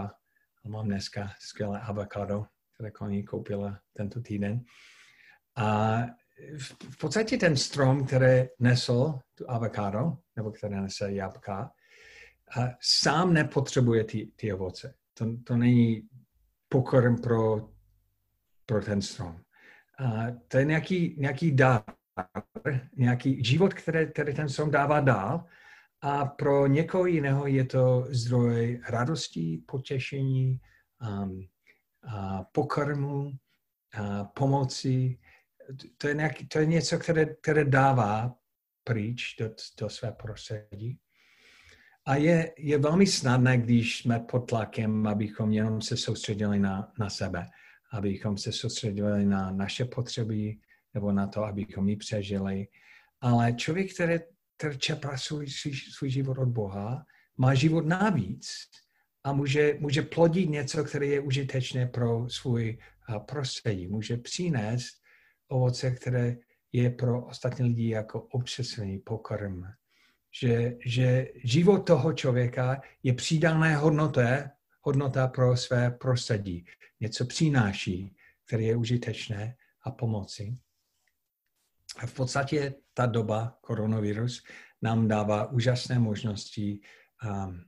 ale 0.64 0.72
mám 0.72 0.86
dneska 0.86 1.30
skvělé 1.40 1.80
avokado, 1.80 2.46
které 2.74 2.90
koní 2.90 3.24
koupila 3.24 3.80
tento 3.92 4.20
týden. 4.20 4.64
A 5.56 5.98
v 6.90 6.98
podstatě 6.98 7.36
ten 7.36 7.56
strom, 7.56 8.06
který 8.06 8.48
nesl 8.58 9.18
tu 9.34 9.50
avokado, 9.50 10.18
nebo 10.36 10.50
který 10.50 10.74
nese 10.74 11.12
jabka, 11.12 11.70
sám 12.80 13.32
nepotřebuje 13.32 14.04
ty, 14.04 14.32
ty 14.36 14.52
ovoce. 14.52 14.94
To, 15.14 15.26
to 15.44 15.56
není 15.56 16.08
pokorm 16.68 17.20
pro, 17.20 17.68
pro 18.66 18.82
ten 18.82 19.02
strom. 19.02 19.40
A 19.98 20.26
to 20.48 20.58
je 20.58 20.64
nějaký, 20.64 21.16
nějaký 21.18 21.52
dar, 21.52 21.82
nějaký 22.96 23.44
život, 23.44 23.74
který, 23.74 24.12
který 24.12 24.34
ten 24.34 24.48
strom 24.48 24.70
dává 24.70 25.00
dál. 25.00 25.44
A 26.06 26.24
pro 26.24 26.66
někoho 26.66 27.06
jiného 27.06 27.46
je 27.46 27.64
to 27.64 28.06
zdroj 28.08 28.80
radosti, 28.88 29.62
potěšení, 29.66 30.60
um, 31.00 31.48
a 32.08 32.44
pokrmu, 32.52 33.32
a 33.94 34.24
pomoci, 34.24 35.18
to 35.98 36.08
je, 36.08 36.14
nějaký, 36.14 36.48
to 36.48 36.58
je 36.58 36.66
něco, 36.66 36.98
které, 36.98 37.26
které 37.26 37.64
dává 37.64 38.34
pryč 38.84 39.36
do, 39.40 39.50
do 39.80 39.88
své 39.88 40.12
prostředí. 40.12 40.98
A 42.06 42.16
je, 42.16 42.54
je 42.58 42.78
velmi 42.78 43.06
snadné, 43.06 43.58
když 43.58 43.98
jsme 43.98 44.20
pod 44.20 44.40
tlakem, 44.40 45.06
abychom 45.06 45.52
jenom 45.52 45.82
se 45.82 45.96
soustředili 45.96 46.58
na, 46.58 46.92
na 46.98 47.10
sebe, 47.10 47.46
abychom 47.92 48.38
se 48.38 48.52
soustředili 48.52 49.24
na 49.24 49.50
naše 49.50 49.84
potřeby 49.84 50.56
nebo 50.94 51.12
na 51.12 51.26
to, 51.26 51.44
abychom 51.44 51.88
ji 51.88 51.96
přežili. 51.96 52.68
Ale 53.20 53.52
člověk, 53.52 53.94
který, 53.94 54.18
který 54.56 54.78
čerpá 54.78 55.16
svůj, 55.16 55.48
svůj, 55.48 55.74
svůj 55.74 56.10
život 56.10 56.38
od 56.38 56.48
Boha, 56.48 57.04
má 57.36 57.54
život 57.54 57.86
navíc 57.86 58.46
a 59.24 59.32
může, 59.32 59.76
může 59.80 60.02
plodit 60.02 60.50
něco, 60.50 60.84
které 60.84 61.06
je 61.06 61.20
užitečné 61.20 61.86
pro 61.86 62.28
svůj 62.28 62.78
prostředí. 63.26 63.86
Může 63.86 64.16
přinést 64.16 64.94
ovoce, 65.48 65.90
které 65.90 66.36
je 66.72 66.90
pro 66.90 67.26
ostatní 67.26 67.64
lidi 67.68 67.88
jako 67.88 68.22
občasný 68.22 68.98
pokrm. 68.98 69.62
Že, 70.40 70.76
že 70.86 71.28
život 71.44 71.78
toho 71.78 72.12
člověka 72.12 72.82
je 73.02 73.12
přidané 73.12 73.76
hodnoté, 73.76 74.50
hodnota 74.80 75.28
pro 75.28 75.56
své 75.56 75.90
prostředí. 75.90 76.66
Něco 77.00 77.26
přináší, 77.26 78.16
které 78.46 78.62
je 78.62 78.76
užitečné 78.76 79.56
a 79.82 79.90
pomoci. 79.90 80.58
V 82.06 82.14
podstatě 82.14 82.74
ta 82.94 83.06
doba 83.06 83.58
koronavirus 83.60 84.42
nám 84.82 85.08
dává 85.08 85.50
úžasné 85.50 85.98
možnosti 85.98 86.80
um, 87.24 87.64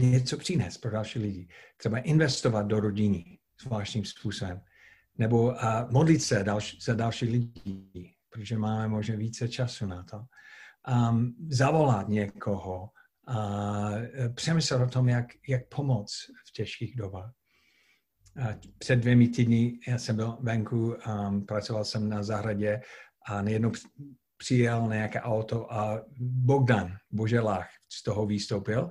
něco 0.00 0.38
přinést 0.38 0.78
pro 0.78 0.90
další 0.90 1.18
lidi. 1.18 1.48
Třeba 1.76 1.98
investovat 1.98 2.62
do 2.62 2.80
rodiny 2.80 3.38
zvláštním 3.62 4.04
způsobem 4.04 4.60
nebo 5.18 5.64
a 5.64 5.88
modlit 5.90 6.22
se 6.22 6.44
další, 6.44 6.78
za 6.82 6.94
další 6.94 7.26
lidi, 7.26 8.14
protože 8.30 8.58
máme 8.58 8.88
možná 8.88 9.16
více 9.16 9.48
času 9.48 9.86
na 9.86 10.02
to. 10.02 10.22
Um, 10.88 11.36
zavolat 11.50 12.08
někoho 12.08 12.90
a 13.26 13.90
přemyslet 14.34 14.82
o 14.82 14.86
tom, 14.86 15.08
jak, 15.08 15.26
jak 15.48 15.68
pomoct 15.68 16.12
v 16.48 16.52
těžkých 16.52 16.96
dobách. 16.96 17.32
Před 18.78 18.96
dvěmi 18.96 19.28
týdny 19.28 19.78
já 19.88 19.98
jsem 19.98 20.16
byl 20.16 20.38
venku, 20.40 20.94
um, 20.94 21.46
pracoval 21.46 21.84
jsem 21.84 22.08
na 22.08 22.22
zahradě 22.22 22.80
a 23.30 23.42
nejednou 23.42 23.72
přijel 24.36 24.88
nějaké 24.88 25.20
auto 25.20 25.72
a 25.72 26.02
Bogdan 26.20 26.96
Boželách 27.10 27.68
z 27.92 28.02
toho 28.02 28.26
vystoupil 28.26 28.90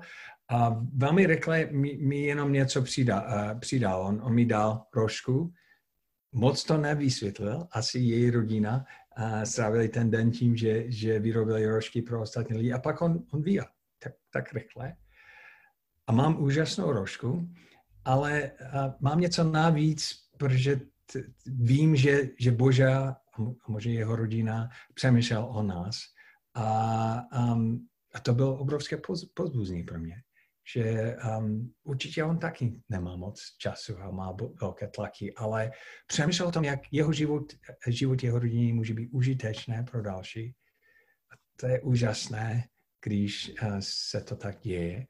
a 0.52 0.82
velmi 0.94 1.26
rychle 1.26 1.66
mi, 1.72 1.98
mi 1.98 2.22
jenom 2.22 2.54
něco 2.54 2.82
přidal. 2.82 3.24
Uh, 3.28 3.60
přidal. 3.60 4.02
On, 4.02 4.22
on 4.24 4.34
mi 4.34 4.46
dal 4.46 4.84
rožku 4.96 5.54
moc 6.32 6.64
to 6.64 6.78
nevysvětlil, 6.78 7.68
asi 7.72 8.00
její 8.00 8.30
rodina 8.30 8.86
a 9.16 9.46
strávili 9.46 9.90
ten 9.90 10.12
den 10.12 10.32
tím, 10.32 10.56
že, 10.56 10.92
že 10.92 11.20
vyrobili 11.20 11.66
rožky 11.66 12.02
pro 12.02 12.22
ostatní 12.22 12.58
lidi 12.58 12.74
a 12.74 12.80
pak 12.80 13.02
on, 13.02 13.24
on 13.34 13.42
vyjel 13.42 13.66
tak, 14.04 14.14
tak 14.34 14.54
rychle. 14.54 14.96
A 16.08 16.12
mám 16.12 16.42
úžasnou 16.44 16.92
rožku, 16.92 17.50
ale 18.06 18.52
a 18.74 18.96
mám 19.00 19.20
něco 19.20 19.44
navíc, 19.44 20.14
protože 20.38 20.82
vím, 21.46 21.96
že, 21.96 22.30
že 22.40 22.52
Boža 22.52 23.10
a 23.10 23.72
možná 23.72 23.92
jeho 23.92 24.16
rodina 24.16 24.70
přemýšlel 24.94 25.46
o 25.46 25.64
nás. 25.64 25.96
A, 26.56 27.22
um, 27.54 27.88
a 28.14 28.20
to 28.20 28.34
bylo 28.34 28.58
obrovské 28.58 28.98
pozbuzní 29.34 29.84
pro 29.84 30.00
mě 30.00 30.16
že 30.74 31.16
um, 31.38 31.74
určitě 31.84 32.24
on 32.24 32.40
taky 32.40 32.82
nemá 32.90 33.16
moc 33.16 33.42
času 33.58 34.00
a 34.00 34.12
má 34.12 34.38
velké 34.62 34.88
tlaky, 34.88 35.34
ale 35.36 35.72
přemýšlel 36.08 36.48
o 36.48 36.52
tom, 36.52 36.64
jak 36.64 36.80
jeho 36.92 37.14
život, 37.14 37.44
život 37.88 38.24
jeho 38.24 38.40
rodiny 38.40 38.74
může 38.74 38.94
být 38.94 39.10
užitečné 39.12 39.84
pro 39.92 40.02
další. 40.02 40.56
A 41.32 41.36
to 41.56 41.68
je 41.68 41.82
úžasné, 41.82 42.64
když 43.04 43.52
uh, 43.62 43.78
se 43.80 44.22
to 44.22 44.36
tak 44.36 44.60
děje. 44.60 45.08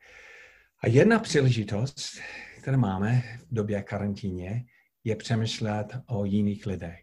A 0.84 0.88
jedna 0.88 1.20
příležitost, 1.20 2.20
kterou 2.62 2.78
máme 2.78 3.24
v 3.48 3.54
době 3.54 3.84
karantíně, 3.84 4.66
je 5.04 5.16
přemýšlet 5.16 5.98
o 6.08 6.26
jiných 6.26 6.66
lidech. 6.66 7.00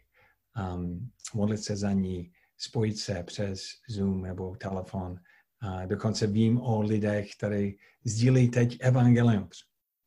Um, 0.75 1.11
modlit 1.35 1.61
se 1.61 1.76
za 1.76 1.93
ní, 1.93 2.33
spojit 2.57 2.99
se 2.99 3.23
přes 3.23 3.62
Zoom 3.88 4.23
nebo 4.23 4.57
telefon, 4.57 5.17
a 5.61 5.87
dokonce 5.87 6.26
vím 6.26 6.61
o 6.61 6.81
lidech, 6.81 7.31
kteří 7.37 7.79
sdílí 8.05 8.50
teď 8.50 8.76
evangelium 8.81 9.49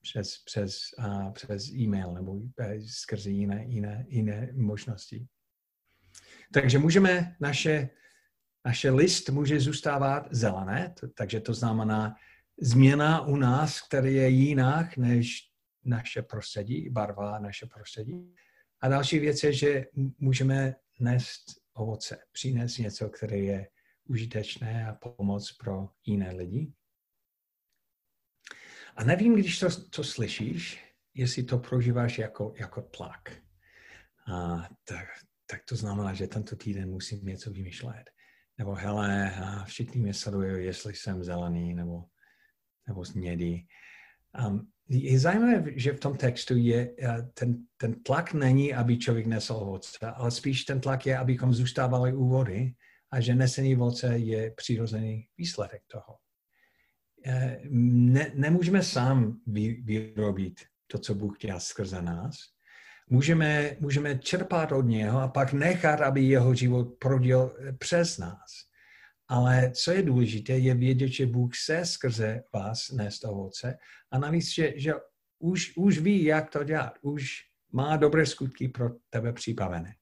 přes, 0.01 0.43
přes, 0.45 0.77
a 0.97 1.31
přes 1.31 1.69
e-mail 1.69 2.13
nebo 2.13 2.39
e, 2.59 2.81
skrze 2.81 3.29
jiné, 3.29 3.65
jiné, 3.67 4.05
jiné 4.09 4.49
možnosti. 4.53 5.27
Takže 6.53 6.79
můžeme, 6.79 7.35
naše, 7.39 7.89
naše 8.65 8.91
list 8.91 9.29
může 9.29 9.59
zůstávat 9.59 10.27
zelené, 10.31 10.95
takže 11.13 11.39
to 11.39 11.53
znamená 11.53 12.15
změna 12.61 13.21
u 13.21 13.35
nás, 13.35 13.81
který 13.81 14.15
je 14.15 14.29
jinak 14.29 14.97
než 14.97 15.48
naše 15.85 16.21
prostředí, 16.21 16.89
barva 16.89 17.39
naše 17.39 17.65
prostředí. 17.65 18.33
A 18.81 18.87
další 18.87 19.19
věc 19.19 19.43
je, 19.43 19.53
že 19.53 19.85
můžeme 20.17 20.75
nést 20.99 21.43
ovoce, 21.73 22.17
přinést 22.31 22.77
něco, 22.77 23.09
které 23.09 23.37
je 23.37 23.67
užitečné 24.05 24.87
a 24.87 24.95
pomoc 24.95 25.51
pro 25.51 25.89
jiné 26.05 26.31
lidi. 26.31 26.73
A 28.95 29.03
nevím, 29.03 29.33
když 29.33 29.59
to, 29.59 29.67
to 29.89 30.03
slyšíš, 30.03 30.85
jestli 31.13 31.43
to 31.43 31.57
prožíváš 31.57 32.17
jako, 32.17 32.53
jako 32.57 32.81
tlak. 32.81 33.31
A 34.33 34.67
tak, 34.83 35.07
tak 35.45 35.63
to 35.65 35.75
znamená, 35.75 36.13
že 36.13 36.27
tento 36.27 36.55
týden 36.55 36.89
musím 36.89 37.25
něco 37.25 37.51
vymýšlet. 37.51 38.09
Nebo 38.57 38.73
hele, 38.73 39.35
a 39.35 39.65
všichni 39.65 40.01
mě 40.01 40.13
sledují, 40.13 40.65
jestli 40.65 40.95
jsem 40.95 41.23
zelený 41.23 41.73
nebo, 41.73 42.03
nebo 42.87 43.05
snědý. 43.05 43.67
Um, 44.47 44.71
je 44.89 45.19
zajímavé, 45.19 45.63
že 45.75 45.93
v 45.93 45.99
tom 45.99 46.17
textu 46.17 46.57
je, 46.57 46.95
ten, 47.33 47.57
ten 47.77 48.03
tlak 48.03 48.33
není, 48.33 48.73
aby 48.73 48.97
člověk 48.97 49.25
nesl 49.25 49.53
ovoce, 49.53 49.97
ale 50.13 50.31
spíš 50.31 50.63
ten 50.63 50.81
tlak 50.81 51.05
je, 51.05 51.17
abychom 51.17 51.53
zůstávali 51.53 52.13
u 52.13 52.27
vody 52.27 52.73
a 53.11 53.21
že 53.21 53.35
nesení 53.35 53.75
ovoce 53.75 54.17
je 54.17 54.51
přirozený 54.51 55.27
výsledek 55.37 55.81
toho. 55.87 56.17
Eh, 57.25 57.59
ne, 57.69 58.31
nemůžeme 58.35 58.83
sám 58.83 59.39
vyrobit 59.83 60.59
to, 60.87 60.99
co 60.99 61.15
Bůh 61.15 61.37
dělá 61.37 61.59
skrze 61.59 62.01
nás. 62.01 62.35
Můžeme, 63.09 63.75
můžeme 63.79 64.19
čerpat 64.19 64.71
od 64.71 64.81
něho 64.81 65.19
a 65.19 65.27
pak 65.27 65.53
nechat, 65.53 66.01
aby 66.01 66.21
jeho 66.21 66.55
život 66.55 66.87
prodil 66.99 67.55
přes 67.77 68.17
nás. 68.17 68.68
Ale 69.29 69.71
co 69.71 69.91
je 69.91 70.03
důležité, 70.03 70.57
je 70.57 70.75
vědět, 70.75 71.07
že 71.07 71.25
Bůh 71.25 71.55
se 71.55 71.85
skrze 71.85 72.43
vás 72.53 72.91
nést 72.91 73.25
ovoce 73.25 73.77
a 74.11 74.19
navíc, 74.19 74.53
že, 74.53 74.73
že 74.75 74.93
už, 75.39 75.77
už 75.77 75.99
ví, 75.99 76.23
jak 76.23 76.49
to 76.49 76.63
dělat. 76.63 76.93
Už 77.01 77.49
má 77.71 77.97
dobré 77.97 78.25
skutky 78.25 78.67
pro 78.67 78.89
tebe 79.09 79.33
připravené. 79.33 79.95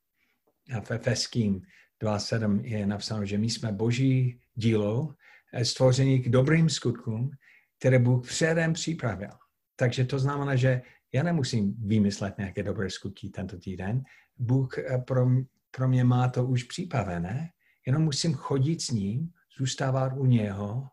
A 0.76 0.82
v 0.82 0.92
Efeským 0.92 1.62
2.7 2.02 2.62
je 2.64 2.88
napsáno, 2.88 3.26
že 3.26 3.38
my 3.38 3.50
jsme 3.50 3.72
boží 3.72 4.40
dílo, 4.56 5.16
eh, 5.54 5.66
stvoření 5.66 6.20
k 6.20 6.30
dobrým 6.30 6.70
skutkům, 6.70 7.32
které 7.80 8.00
Bůh 8.00 8.28
předem 8.28 8.74
připravil, 8.74 9.30
takže 9.76 10.06
to 10.06 10.20
znamená, 10.20 10.56
že 10.56 10.82
já 11.14 11.24
nemusím 11.24 11.76
vymyslet 11.88 12.38
nějaké 12.38 12.64
dobré 12.64 12.90
skutky 12.90 13.30
tento 13.30 13.58
týden. 13.58 14.04
Bůh 14.38 14.78
eh, 14.78 14.98
pro, 14.98 15.28
pro 15.72 15.88
mě 15.88 16.04
má 16.04 16.30
to 16.30 16.46
už 16.46 16.64
připravené, 16.64 17.50
jenom 17.88 18.04
musím 18.04 18.34
chodit 18.34 18.82
s 18.82 18.90
ním, 18.92 19.32
zůstávat 19.58 20.14
u 20.16 20.26
něho 20.26 20.88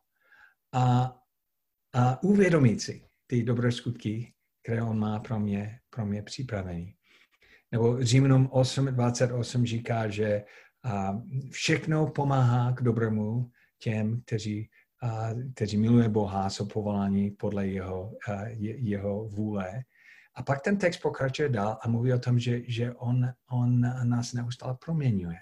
a, 0.72 1.16
a 1.92 2.22
uvědomit 2.22 2.82
si 2.82 3.08
ty 3.26 3.42
dobré 3.42 3.72
skutky, 3.72 4.34
které 4.62 4.82
on 4.82 4.98
má 4.98 5.20
pro 5.20 5.40
mě, 5.40 5.80
pro 5.90 6.06
mě 6.06 6.22
připravený. 6.22 6.94
Nebo 7.72 8.02
Římanům 8.04 8.46
8.28 8.46 9.64
říká, 9.64 10.08
že 10.08 10.44
a 10.84 11.20
všechno 11.50 12.06
pomáhá 12.06 12.72
k 12.72 12.82
dobrému 12.82 13.50
těm, 13.78 14.20
kteří, 14.20 14.70
a, 15.02 15.28
kteří 15.54 15.76
miluje 15.76 16.08
Boha, 16.08 16.50
jsou 16.50 16.66
povoláni 16.66 17.30
podle 17.30 17.66
jeho, 17.66 18.12
a, 18.28 18.42
je, 18.46 18.76
jeho 18.76 19.28
vůle. 19.28 19.82
A 20.34 20.42
pak 20.42 20.60
ten 20.62 20.78
text 20.78 20.98
pokračuje 20.98 21.48
dál 21.48 21.78
a 21.82 21.88
mluví 21.88 22.12
o 22.12 22.18
tom, 22.18 22.38
že, 22.38 22.60
že 22.70 22.92
on, 22.92 23.28
on 23.50 23.80
nás 24.08 24.32
neustále 24.32 24.76
proměňuje. 24.84 25.36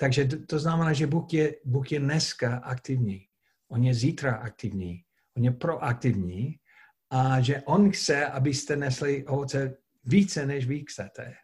Takže 0.00 0.24
to, 0.24 0.46
to 0.46 0.58
znamená, 0.58 0.92
že 0.92 1.06
Bůh 1.06 1.32
je, 1.32 1.54
Bůh 1.64 1.92
je 1.92 2.00
dneska 2.00 2.56
aktivní. 2.56 3.26
On 3.68 3.84
je 3.84 3.94
zítra 3.94 4.34
aktivní. 4.34 5.04
On 5.36 5.44
je 5.44 5.50
proaktivní 5.50 6.58
a 7.10 7.40
že 7.40 7.62
on 7.62 7.90
chce, 7.90 8.26
abyste 8.26 8.76
nesli 8.76 9.26
ovoce 9.26 9.76
více, 10.04 10.46
než 10.46 10.66
vy 10.66 10.84
chcete. 10.88 11.34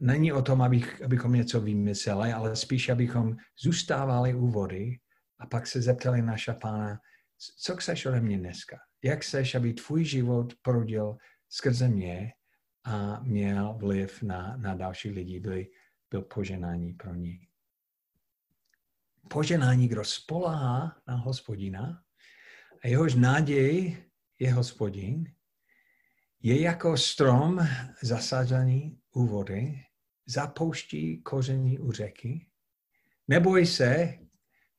Není 0.00 0.32
o 0.32 0.42
tom, 0.42 0.62
abych, 0.62 1.02
abychom 1.02 1.32
něco 1.32 1.60
vymysleli, 1.60 2.32
ale 2.32 2.56
spíš, 2.56 2.88
abychom 2.88 3.36
zůstávali 3.58 4.34
u 4.34 4.46
vody 4.46 4.98
a 5.38 5.46
pak 5.46 5.66
se 5.66 5.82
zeptali 5.82 6.22
naša 6.22 6.54
pána, 6.54 7.00
co 7.58 7.76
chceš 7.76 8.06
ode 8.06 8.20
mě 8.20 8.38
dneska? 8.38 8.78
Jak 9.04 9.22
chceš, 9.22 9.54
aby 9.54 9.72
tvůj 9.72 10.04
život 10.04 10.54
prodil 10.62 11.16
skrze 11.48 11.88
mě 11.88 12.32
a 12.84 13.20
měl 13.20 13.74
vliv 13.78 14.22
na, 14.22 14.56
na 14.56 14.74
další 14.74 15.10
lidi, 15.10 15.40
byli, 15.40 15.66
byl 16.10 16.22
poženání 16.22 16.92
pro 16.92 17.14
ní. 17.14 17.48
Poženání, 19.30 19.88
kdo 19.88 20.04
spolá 20.04 20.96
na 21.06 21.16
hospodina 21.16 22.02
a 22.84 22.88
jehož 22.88 23.14
naděj 23.14 23.96
je 24.38 24.52
hospodin, 24.52 25.34
je 26.42 26.60
jako 26.60 26.96
strom 26.96 27.66
zasazený 28.02 29.00
u 29.12 29.26
vody, 29.26 29.82
zapouští 30.26 31.22
koření 31.22 31.78
u 31.78 31.92
řeky. 31.92 32.46
Neboj 33.28 33.66
se, 33.66 34.18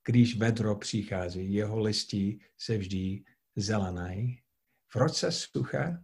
když 0.05 0.37
vedro 0.37 0.75
přichází, 0.75 1.53
jeho 1.53 1.79
listí 1.79 2.41
se 2.57 2.77
vždy 2.77 3.23
zelenají. 3.55 4.41
V 4.87 4.95
roce 4.95 5.31
sucha 5.31 6.03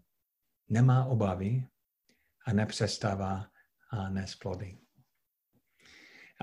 nemá 0.70 1.06
obavy 1.06 1.68
a 2.46 2.54
nepřestává 2.54 3.48
a 3.90 4.10
nesplody. 4.10 4.83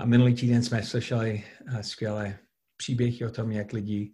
A 0.01 0.07
minulý 0.07 0.35
týden 0.35 0.63
jsme 0.63 0.83
slyšeli 0.83 1.43
skvělé 1.81 2.39
příběhy 2.77 3.27
o 3.27 3.31
tom, 3.31 3.53
jak 3.53 3.73
lidi 3.73 4.13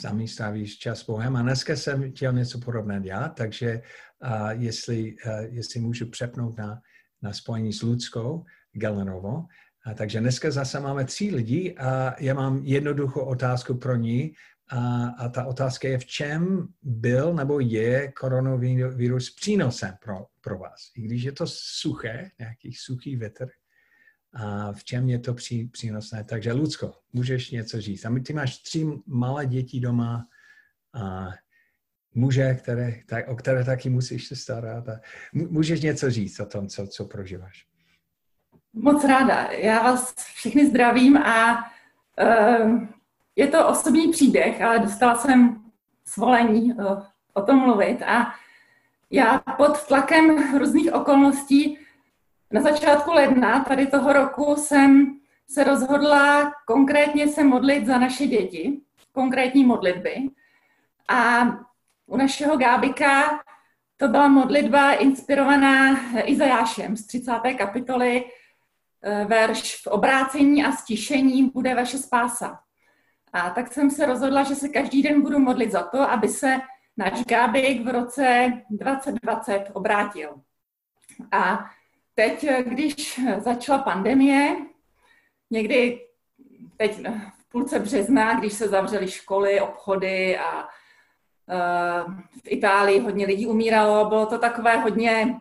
sami 0.00 0.28
staví 0.28 0.76
čas 0.78 0.98
s 0.98 1.06
Bohem. 1.06 1.36
A 1.36 1.42
dneska 1.42 1.76
jsem 1.76 2.12
chtěl 2.12 2.32
něco 2.32 2.58
podobného 2.58 3.00
dělat, 3.00 3.28
takže 3.28 3.82
uh, 4.24 4.48
jestli, 4.48 5.16
jestli 5.48 5.80
můžu 5.80 6.06
přepnout 6.06 6.58
na, 6.58 6.80
na 7.22 7.32
spojení 7.32 7.72
s 7.72 7.82
Ludskou 7.82 8.44
Gelenovou. 8.72 9.36
Uh, 9.36 9.94
takže 9.94 10.20
dneska 10.20 10.50
zase 10.50 10.80
máme 10.80 11.04
tři 11.04 11.34
lidi 11.34 11.76
a 11.78 12.22
já 12.22 12.34
mám 12.34 12.58
jednoduchou 12.64 13.20
otázku 13.20 13.74
pro 13.74 13.96
ní. 13.96 14.32
A, 14.68 15.06
a 15.06 15.28
ta 15.28 15.44
otázka 15.44 15.88
je, 15.88 15.98
v 15.98 16.06
čem 16.06 16.68
byl 16.82 17.34
nebo 17.34 17.60
je 17.60 18.12
koronavirus 18.12 19.34
přínosem 19.34 19.94
pro, 20.04 20.26
pro 20.40 20.58
vás? 20.58 20.90
I 20.96 21.02
když 21.02 21.22
je 21.22 21.32
to 21.32 21.44
suché, 21.48 22.30
nějaký 22.38 22.72
suchý 22.72 23.16
větr, 23.16 23.46
a 24.34 24.72
v 24.72 24.84
čem 24.84 25.08
je 25.08 25.18
to 25.18 25.34
pří, 25.34 25.68
přínosné. 25.68 26.24
Takže 26.24 26.52
Lucko, 26.52 26.92
můžeš 27.12 27.50
něco 27.50 27.80
říct. 27.80 28.04
A 28.04 28.10
ty 28.26 28.32
máš 28.32 28.58
tři 28.58 28.86
malé 29.06 29.46
děti 29.46 29.80
doma 29.80 30.24
a 30.94 31.28
muže, 32.14 32.54
které, 32.54 32.94
tak, 33.06 33.28
o 33.28 33.36
které 33.36 33.64
taky 33.64 33.90
musíš 33.90 34.26
se 34.26 34.36
starat. 34.36 34.88
A 34.88 35.00
můžeš 35.32 35.80
něco 35.80 36.10
říct 36.10 36.40
o 36.40 36.46
tom, 36.46 36.68
co, 36.68 36.86
co 36.86 37.04
prožíváš. 37.04 37.66
Moc 38.72 39.04
ráda. 39.04 39.50
Já 39.50 39.82
vás 39.82 40.14
všichni 40.14 40.66
zdravím 40.66 41.16
a 41.16 41.64
uh, 42.20 42.82
je 43.36 43.46
to 43.46 43.68
osobní 43.68 44.12
příběh, 44.12 44.62
ale 44.62 44.78
dostala 44.78 45.14
jsem 45.14 45.64
svolení 46.04 46.72
uh, 46.72 47.02
o 47.32 47.42
tom 47.42 47.58
mluvit 47.58 48.02
a 48.02 48.34
já 49.10 49.38
pod 49.38 49.86
tlakem 49.86 50.58
různých 50.58 50.92
okolností 50.92 51.78
na 52.52 52.60
začátku 52.60 53.12
ledna 53.12 53.64
tady 53.64 53.86
toho 53.86 54.12
roku 54.12 54.56
jsem 54.56 55.16
se 55.50 55.64
rozhodla 55.64 56.52
konkrétně 56.66 57.28
se 57.28 57.44
modlit 57.44 57.86
za 57.86 57.98
naše 57.98 58.26
děti, 58.26 58.80
konkrétní 59.12 59.64
modlitby. 59.64 60.16
A 61.08 61.46
u 62.06 62.16
našeho 62.16 62.56
Gábika 62.56 63.40
to 63.96 64.08
byla 64.08 64.28
modlitba 64.28 64.92
inspirovaná 64.92 65.96
Izajášem 66.24 66.96
z 66.96 67.06
30. 67.06 67.54
kapitoly, 67.58 68.24
eh, 69.02 69.24
verš 69.24 69.82
v 69.82 69.86
obrácení 69.86 70.64
a 70.64 70.72
stišení 70.72 71.50
bude 71.54 71.74
vaše 71.74 71.98
spása. 71.98 72.58
A 73.32 73.50
tak 73.50 73.72
jsem 73.72 73.90
se 73.90 74.06
rozhodla, 74.06 74.42
že 74.42 74.54
se 74.54 74.68
každý 74.68 75.02
den 75.02 75.22
budu 75.22 75.38
modlit 75.38 75.72
za 75.72 75.82
to, 75.82 76.10
aby 76.10 76.28
se 76.28 76.60
náš 76.96 77.24
Gábik 77.24 77.84
v 77.84 77.88
roce 77.88 78.52
2020 78.70 79.70
obrátil. 79.72 80.40
A 81.32 81.70
teď, 82.16 82.44
eh, 82.44 82.62
když 82.62 83.20
začala 83.38 83.78
pandemie, 83.78 84.56
někdy 85.50 86.06
teď 86.76 87.06
v 87.38 87.48
půlce 87.48 87.78
března, 87.78 88.40
když 88.40 88.52
se 88.52 88.68
zavřely 88.68 89.08
školy, 89.08 89.60
obchody 89.60 90.38
a 90.38 90.62
uh, 90.62 92.14
v 92.14 92.48
Itálii 92.48 93.00
hodně 93.00 93.26
lidí 93.26 93.46
umíralo, 93.46 94.08
bylo 94.08 94.26
to 94.26 94.38
takové 94.38 94.76
hodně 94.76 95.40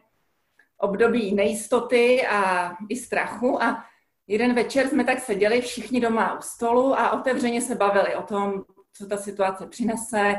období 0.78 1.36
nejistoty 1.36 2.28
a 2.28 2.72
i 2.90 2.96
strachu 2.96 3.64
a 3.64 3.86
jeden 4.28 4.56
večer 4.56 4.88
jsme 4.88 5.04
tak 5.04 5.20
seděli 5.20 5.62
všichni 5.62 6.02
doma 6.02 6.40
u 6.40 6.42
stolu 6.42 7.00
a 7.00 7.12
otevřeně 7.12 7.62
se 7.62 7.76
bavili 7.76 8.16
o 8.16 8.22
tom, 8.22 8.64
co 8.94 9.08
ta 9.08 9.18
situace 9.18 9.68
přinese, 9.68 10.36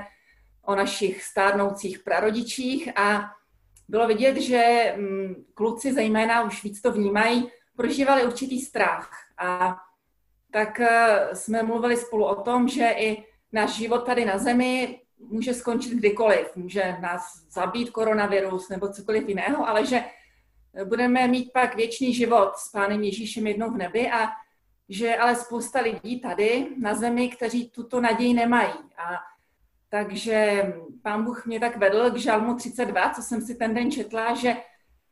o 0.62 0.74
našich 0.74 1.22
stárnoucích 1.22 1.98
prarodičích 1.98 2.98
a 2.98 3.30
bylo 3.88 4.06
vidět, 4.06 4.36
že 4.36 4.94
mm, 4.96 5.34
kluci 5.54 5.92
zejména 5.92 6.42
už 6.42 6.64
víc 6.64 6.80
to 6.80 6.92
vnímají, 6.92 7.50
prožívali 7.76 8.26
určitý 8.26 8.60
strach. 8.60 9.10
A 9.38 9.76
tak 10.50 10.80
eh, 10.80 11.28
jsme 11.32 11.62
mluvili 11.62 11.96
spolu 11.96 12.24
o 12.24 12.42
tom, 12.42 12.68
že 12.68 12.94
i 12.98 13.24
náš 13.52 13.70
život 13.70 13.98
tady 13.98 14.24
na 14.24 14.38
Zemi 14.38 15.00
může 15.18 15.54
skončit 15.54 15.92
kdykoliv. 15.92 16.56
Může 16.56 16.96
nás 17.00 17.22
zabít 17.50 17.90
koronavirus 17.90 18.68
nebo 18.68 18.88
cokoliv 18.88 19.28
jiného, 19.28 19.68
ale 19.68 19.86
že 19.86 20.04
budeme 20.84 21.28
mít 21.28 21.52
pak 21.52 21.76
věčný 21.76 22.14
život 22.14 22.56
s 22.56 22.70
Pánem 22.70 23.02
Ježíšem 23.02 23.46
jednou 23.46 23.70
v 23.70 23.76
nebi 23.76 24.10
a 24.10 24.28
že 24.88 25.16
ale 25.16 25.36
spousta 25.36 25.80
lidí 25.80 26.20
tady 26.20 26.66
na 26.78 26.94
Zemi, 26.94 27.28
kteří 27.28 27.70
tuto 27.70 28.00
naději 28.00 28.34
nemají. 28.34 28.74
A 28.98 29.35
takže 29.88 30.66
pán 31.02 31.24
Bůh 31.24 31.46
mě 31.46 31.60
tak 31.60 31.76
vedl 31.76 32.10
k 32.10 32.16
žalmu 32.16 32.54
32, 32.54 33.10
co 33.10 33.22
jsem 33.22 33.40
si 33.40 33.54
ten 33.54 33.74
den 33.74 33.90
četla, 33.90 34.34
že 34.34 34.56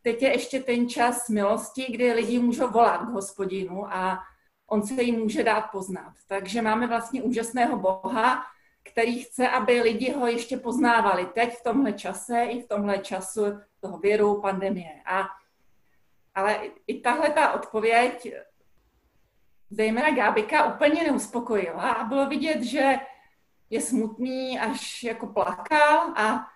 teď 0.02 0.22
je 0.22 0.32
ještě 0.32 0.60
ten 0.60 0.88
čas 0.88 1.28
milosti, 1.28 1.86
kdy 1.90 2.12
lidi 2.12 2.38
můžou 2.38 2.70
volat 2.70 3.00
k 3.00 3.08
hospodinu 3.08 3.92
a 3.92 4.18
on 4.66 4.82
se 4.82 5.02
jim 5.02 5.20
může 5.20 5.44
dát 5.44 5.60
poznat. 5.72 6.12
Takže 6.28 6.62
máme 6.62 6.86
vlastně 6.86 7.22
úžasného 7.22 7.78
Boha, 7.78 8.44
který 8.90 9.22
chce, 9.22 9.48
aby 9.48 9.80
lidi 9.80 10.12
ho 10.12 10.26
ještě 10.26 10.56
poznávali 10.56 11.26
teď 11.26 11.58
v 11.58 11.62
tomhle 11.62 11.92
čase 11.92 12.44
i 12.44 12.62
v 12.62 12.68
tomhle 12.68 12.98
času 12.98 13.42
toho 13.80 13.98
věru, 13.98 14.40
pandemie. 14.40 15.02
A, 15.06 15.24
ale 16.34 16.60
i 16.86 17.00
tahle 17.00 17.30
ta 17.30 17.52
odpověď 17.52 18.34
zejména 19.70 20.10
Gábika 20.10 20.74
úplně 20.74 21.02
neuspokojila 21.02 21.92
a 21.92 22.04
bylo 22.04 22.26
vidět, 22.26 22.62
že 22.62 22.96
je 23.74 23.80
smutný, 23.80 24.58
až 24.58 25.02
jako 25.02 25.26
plakal 25.26 26.12
a 26.16 26.46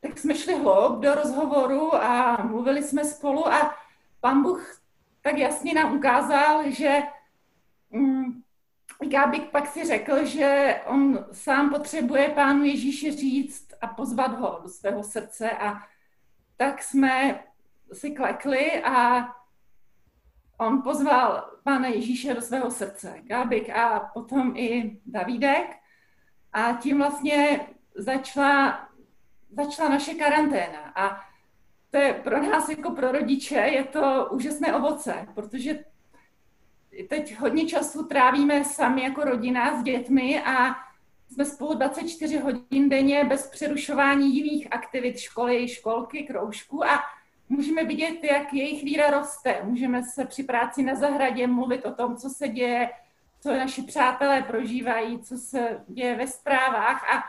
tak 0.00 0.18
jsme 0.18 0.34
šli 0.34 0.54
hloub 0.54 1.00
do 1.00 1.14
rozhovoru 1.14 1.94
a 1.94 2.42
mluvili 2.44 2.82
jsme 2.82 3.04
spolu 3.04 3.48
a 3.48 3.74
pan 4.20 4.42
Bůh 4.42 4.80
tak 5.22 5.38
jasně 5.38 5.74
nám 5.74 5.96
ukázal, 5.96 6.70
že 6.70 7.02
mm, 7.90 8.42
Gábik 9.10 9.50
pak 9.50 9.66
si 9.66 9.84
řekl, 9.84 10.24
že 10.24 10.80
on 10.86 11.26
sám 11.32 11.70
potřebuje 11.70 12.28
pánu 12.28 12.64
Ježíši 12.64 13.12
říct 13.12 13.68
a 13.80 13.86
pozvat 13.86 14.38
ho 14.38 14.60
do 14.62 14.68
svého 14.68 15.04
srdce 15.04 15.50
a 15.50 15.82
tak 16.56 16.82
jsme 16.82 17.44
si 17.92 18.10
klekli 18.10 18.82
a 18.82 19.28
on 20.58 20.82
pozval 20.82 21.50
pána 21.62 21.88
Ježíše 21.88 22.34
do 22.34 22.40
svého 22.40 22.70
srdce. 22.70 23.14
Gábik 23.22 23.70
a 23.70 24.10
potom 24.14 24.56
i 24.56 25.00
Davídek. 25.06 25.87
A 26.58 26.78
tím 26.82 26.98
vlastně 26.98 27.60
začala 27.94 28.88
začala 29.50 29.88
naše 29.88 30.14
karanténa 30.14 30.92
a 30.94 31.20
to 31.90 31.96
je 31.96 32.14
pro 32.14 32.42
nás 32.42 32.68
jako 32.68 32.90
pro 32.90 33.12
rodiče 33.12 33.54
je 33.54 33.84
to 33.84 34.28
úžasné 34.30 34.74
ovoce, 34.74 35.28
protože 35.34 35.84
teď 37.08 37.38
hodně 37.38 37.66
času 37.66 38.06
trávíme 38.06 38.64
sami 38.64 39.02
jako 39.02 39.24
rodina 39.24 39.80
s 39.80 39.82
dětmi 39.82 40.42
a 40.42 40.74
jsme 41.30 41.44
spolu 41.44 41.74
24 41.74 42.38
hodin 42.38 42.88
denně 42.88 43.24
bez 43.24 43.50
přerušování 43.50 44.36
jiných 44.36 44.72
aktivit 44.72 45.18
školy, 45.18 45.68
školky, 45.68 46.22
kroužku 46.22 46.84
a 46.84 47.02
můžeme 47.48 47.84
vidět, 47.84 48.24
jak 48.24 48.54
jejich 48.54 48.84
víra 48.84 49.10
roste. 49.10 49.60
Můžeme 49.62 50.02
se 50.02 50.24
při 50.24 50.42
práci 50.42 50.82
na 50.82 50.94
zahradě 50.94 51.46
mluvit 51.46 51.86
o 51.86 51.92
tom, 51.92 52.16
co 52.16 52.30
se 52.30 52.48
děje, 52.48 52.90
co 53.40 53.54
naši 53.54 53.82
přátelé 53.82 54.42
prožívají, 54.42 55.18
co 55.18 55.36
se 55.36 55.84
děje 55.88 56.16
ve 56.16 56.26
zprávách 56.26 57.14
a, 57.14 57.22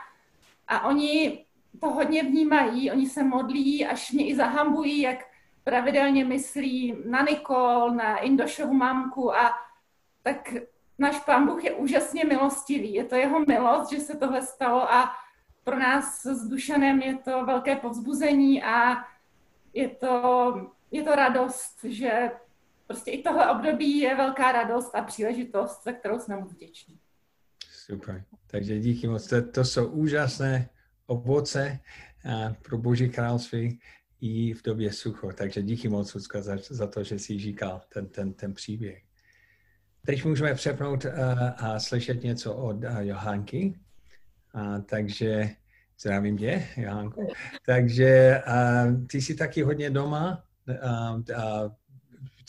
a 0.68 0.86
oni 0.88 1.44
to 1.80 1.90
hodně 1.90 2.22
vnímají, 2.22 2.90
oni 2.90 3.08
se 3.08 3.22
modlí, 3.22 3.86
až 3.86 4.12
mě 4.12 4.26
i 4.26 4.36
zahambují, 4.36 5.00
jak 5.00 5.18
pravidelně 5.64 6.24
myslí 6.24 6.96
na 7.06 7.22
Nikol, 7.22 7.90
na 7.90 8.16
Indošovu 8.16 8.74
mamku 8.74 9.34
a 9.34 9.54
tak 10.22 10.54
náš 10.98 11.20
pán 11.20 11.46
Bůh 11.46 11.64
je 11.64 11.72
úžasně 11.72 12.24
milostivý. 12.24 12.94
Je 12.94 13.04
to 13.04 13.14
jeho 13.14 13.40
milost, 13.48 13.92
že 13.92 14.00
se 14.00 14.16
tohle 14.16 14.42
stalo 14.42 14.92
a 14.92 15.12
pro 15.64 15.78
nás 15.78 16.26
s 16.26 16.48
Dušanem 16.48 17.02
je 17.02 17.14
to 17.14 17.44
velké 17.44 17.76
povzbuzení 17.76 18.62
a 18.62 19.04
je 19.72 19.88
to, 19.88 20.54
je 20.90 21.02
to 21.02 21.14
radost, 21.14 21.84
že 21.84 22.30
prostě 22.90 23.10
i 23.10 23.22
tohle 23.22 23.50
období 23.50 23.98
je 23.98 24.16
velká 24.16 24.52
radost 24.52 24.94
a 24.94 25.02
příležitost, 25.02 25.84
za 25.84 25.92
kterou 25.92 26.18
jsme 26.18 26.36
moc 26.36 26.52
vděční. 26.52 26.98
Super. 27.72 28.24
Takže 28.46 28.78
díky 28.78 29.08
moc. 29.08 29.26
To, 29.26 29.42
to 29.42 29.64
jsou 29.64 29.86
úžasné 29.86 30.68
ovoce 31.06 31.78
pro 32.62 32.78
Boží 32.78 33.08
království 33.08 33.80
i 34.20 34.54
v 34.54 34.62
době 34.62 34.92
sucho. 34.92 35.32
Takže 35.32 35.62
díky 35.62 35.88
moc, 35.88 36.14
Lucka, 36.14 36.42
za, 36.42 36.56
za 36.70 36.86
to, 36.86 37.04
že 37.04 37.18
jsi 37.18 37.38
říkal 37.38 37.80
ten, 37.94 38.08
ten, 38.08 38.32
ten 38.32 38.54
příběh. 38.54 39.02
Teď 40.06 40.24
můžeme 40.24 40.54
přepnout 40.54 41.04
uh, 41.04 41.10
a 41.56 41.80
slyšet 41.80 42.22
něco 42.22 42.54
od 42.54 42.76
Johánky. 43.00 43.80
Uh, 44.54 44.80
takže 44.82 45.50
zdravím 46.00 46.38
tě, 46.38 46.66
Johánku. 46.76 47.28
Takže 47.66 48.42
uh, 48.46 49.06
ty 49.06 49.22
jsi 49.22 49.34
taky 49.34 49.62
hodně 49.62 49.90
doma. 49.90 50.44
Uh, 50.68 51.18
uh, 51.18 51.72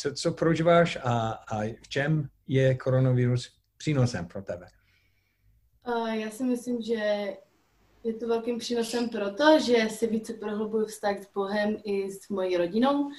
co, 0.01 0.13
co 0.13 0.31
prožíváš 0.31 0.97
a, 1.03 1.29
a 1.29 1.61
v 1.81 1.87
čem 1.89 2.29
je 2.47 2.75
koronavirus 2.75 3.49
přínosem 3.77 4.27
pro 4.27 4.41
tebe? 4.41 4.67
Já 6.13 6.29
si 6.29 6.43
myslím, 6.43 6.81
že 6.81 7.33
je 8.03 8.13
to 8.13 8.27
velkým 8.27 8.57
přínosem 8.57 9.09
proto, 9.09 9.59
že 9.59 9.89
si 9.89 10.07
více 10.07 10.33
prohlubuju 10.33 10.85
vztah 10.85 11.17
s 11.23 11.31
Bohem 11.33 11.77
i 11.83 12.11
s 12.11 12.29
mojí 12.29 12.57
rodinou. 12.57 13.09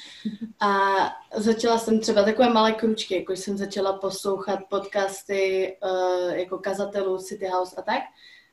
A 0.61 0.95
začala 1.37 1.79
jsem 1.79 2.01
třeba 2.01 2.25
takové 2.25 2.53
malé 2.53 2.73
kručky, 2.73 3.15
jako 3.15 3.33
jsem 3.33 3.59
začala 3.59 3.93
poslouchat 3.93 4.61
podcasty 4.71 5.77
uh, 5.85 6.35
jako 6.35 6.59
kazatelů 6.59 7.19
City 7.19 7.47
House 7.47 7.77
a 7.77 7.83
tak. 7.83 8.03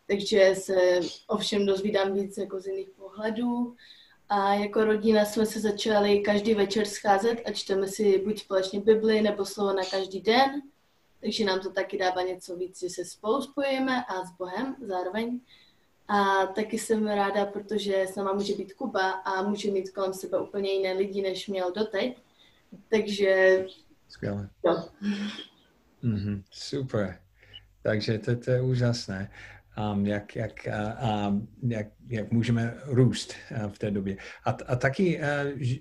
Takže 0.07 0.55
se 0.55 0.99
ovšem 1.27 1.65
dozvídám 1.65 2.13
víc 2.13 2.37
jako 2.37 2.59
z 2.59 2.67
jiných 2.67 2.89
pohledů. 2.89 3.75
A 4.29 4.53
jako 4.53 4.83
rodina 4.85 5.25
jsme 5.25 5.45
se 5.45 5.59
začali 5.59 6.19
každý 6.19 6.53
večer 6.53 6.85
scházet 6.85 7.41
a 7.45 7.51
čteme 7.51 7.87
si 7.87 8.21
buď 8.25 8.39
společně 8.39 8.79
Bibli 8.79 9.21
nebo 9.21 9.45
slovo 9.45 9.73
na 9.73 9.83
každý 9.91 10.21
den. 10.21 10.61
Takže 11.21 11.45
nám 11.45 11.59
to 11.59 11.71
taky 11.71 11.97
dává 11.97 12.21
něco 12.21 12.55
víc, 12.55 12.79
že 12.79 12.89
se 12.89 13.05
spolu 13.05 13.41
spojíme 13.41 14.05
a 14.05 14.25
s 14.25 14.31
Bohem 14.37 14.75
zároveň. 14.87 15.39
A 16.07 16.45
taky 16.45 16.79
jsem 16.79 17.07
ráda, 17.07 17.45
protože 17.45 18.01
s 18.01 18.15
náma 18.15 18.33
může 18.33 18.55
být 18.55 18.73
Kuba 18.73 19.09
a 19.11 19.41
může 19.43 19.71
mít 19.71 19.89
kolem 19.89 20.13
sebe 20.13 20.39
úplně 20.39 20.71
jiné 20.71 20.93
lidi, 20.93 21.21
než 21.21 21.47
měl 21.47 21.71
doteď. 21.71 22.17
Takže... 22.89 23.65
Skvěle. 24.07 24.49
Jo. 24.65 24.89
Mm-hmm, 26.03 26.43
super. 26.51 27.19
Takže 27.83 28.19
to, 28.19 28.35
to 28.35 28.51
je 28.51 28.61
úžasné, 28.61 29.31
um, 29.79 30.05
jak, 30.05 30.35
jak, 30.35 30.67
uh, 30.67 31.27
um, 31.27 31.47
jak, 31.71 31.87
jak 32.07 32.31
můžeme 32.31 32.77
růst 32.85 33.33
uh, 33.51 33.71
v 33.71 33.79
té 33.79 33.91
době. 33.91 34.17
A, 34.45 34.49
a 34.67 34.75
taky, 34.75 35.19
uh, 35.19 35.23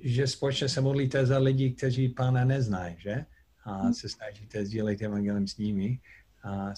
že 0.03 0.27
společně 0.27 0.69
se 0.69 0.81
modlíte 0.81 1.27
za 1.27 1.39
lidi, 1.39 1.71
kteří 1.71 2.09
pána 2.09 2.45
neznají, 2.45 2.97
že? 2.99 3.25
A 3.65 3.83
mhm. 3.83 3.95
se 3.95 4.09
snažíte 4.09 4.67
sdílet 4.67 5.03
evangelium 5.03 5.47
s 5.47 5.57
nimi. 5.57 6.01
A, 6.45 6.73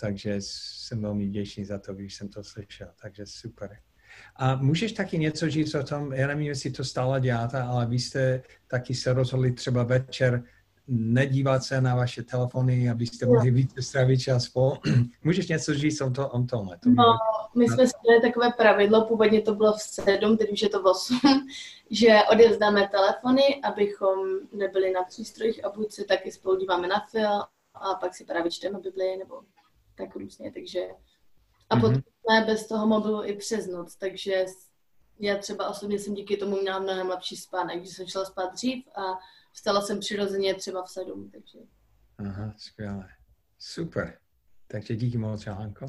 takže 0.00 0.36
jsem 0.38 1.02
velmi 1.02 1.26
vděčný 1.26 1.64
za 1.64 1.78
to, 1.78 1.94
když 1.94 2.14
jsem 2.14 2.28
to 2.28 2.44
slyšel. 2.44 2.88
Takže 3.02 3.26
super. 3.26 3.78
A 4.36 4.56
můžeš 4.56 4.92
taky 4.92 5.18
něco 5.18 5.50
říct 5.50 5.74
o 5.74 5.82
tom, 5.82 6.12
já 6.12 6.26
nevím, 6.26 6.46
jestli 6.46 6.70
to 6.70 6.84
stále 6.84 7.20
děláte, 7.20 7.60
ale 7.60 7.86
vy 7.86 7.98
jste 7.98 8.42
taky 8.66 8.94
se 8.94 9.12
rozhodli 9.12 9.52
třeba 9.52 9.82
večer 9.82 10.44
nedívat 10.88 11.62
se 11.62 11.80
na 11.80 11.94
vaše 11.94 12.22
telefony, 12.22 12.90
abyste 12.90 13.26
mohli 13.26 13.50
více 13.50 13.82
strávit 13.82 14.18
čas 14.18 14.44
spolu. 14.44 14.72
Můžeš 15.24 15.48
něco 15.48 15.74
říct 15.74 16.00
o, 16.00 16.10
to, 16.10 16.28
o 16.28 16.42
tomhle? 16.42 16.78
To 16.78 16.90
no, 16.90 17.04
my 17.56 17.68
jsme 17.68 17.86
si 17.86 17.92
měli 18.02 18.20
takové 18.20 18.52
pravidlo, 18.52 19.06
původně 19.06 19.42
to 19.42 19.54
bylo 19.54 19.72
v 19.72 19.80
7, 19.80 20.36
teď 20.36 20.52
už 20.52 20.62
je 20.62 20.68
to 20.68 20.82
v 20.82 20.86
8, 20.86 21.20
že 21.90 22.18
odjezdáme 22.32 22.88
telefony, 22.88 23.42
abychom 23.62 24.18
nebyli 24.52 24.92
na 24.92 25.02
přístrojích 25.02 25.64
a 25.64 25.70
buď 25.70 25.92
se 25.92 26.04
taky 26.04 26.32
spolu 26.32 26.56
díváme 26.56 26.88
na 26.88 27.06
film, 27.10 27.42
a 27.74 27.94
pak 27.94 28.14
si 28.14 28.24
právě 28.24 28.50
čteme 28.50 28.78
Bibli 28.78 29.16
nebo 29.16 29.42
tak 29.94 30.16
různě, 30.16 30.52
takže 30.52 30.80
a 31.70 31.76
mm-hmm. 31.76 31.80
potom 31.80 32.02
jsme 32.02 32.46
bez 32.46 32.66
toho 32.66 32.86
mobilu 32.86 33.24
i 33.24 33.36
přes 33.36 33.66
noc, 33.66 33.96
takže 33.96 34.44
já 35.18 35.38
třeba 35.38 35.68
osobně 35.68 35.98
jsem 35.98 36.14
díky 36.14 36.36
tomu 36.36 36.60
měla 36.60 36.78
mnohem 36.78 37.08
lepší 37.08 37.36
spánek, 37.36 37.78
když 37.78 37.96
jsem 37.96 38.06
šla 38.06 38.24
spát 38.24 38.52
dřív 38.52 38.88
a 38.96 39.18
vstala 39.56 39.82
jsem 39.82 40.00
přirozeně 40.00 40.54
třeba 40.54 40.84
v 40.84 40.90
sedm, 40.90 41.30
takže. 41.30 41.58
Aha, 42.18 42.54
skvěle. 42.56 43.08
Super. 43.58 44.18
Takže 44.66 44.96
díky 44.96 45.18
moc, 45.18 45.46
Johanko. 45.46 45.86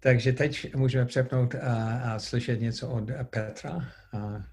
Takže 0.00 0.32
teď 0.32 0.74
můžeme 0.74 1.06
přepnout 1.06 1.54
a, 1.54 2.00
a 2.14 2.18
slyšet 2.18 2.60
něco 2.60 2.90
od 2.90 3.04
Petra 3.30 3.92
a 4.12 4.44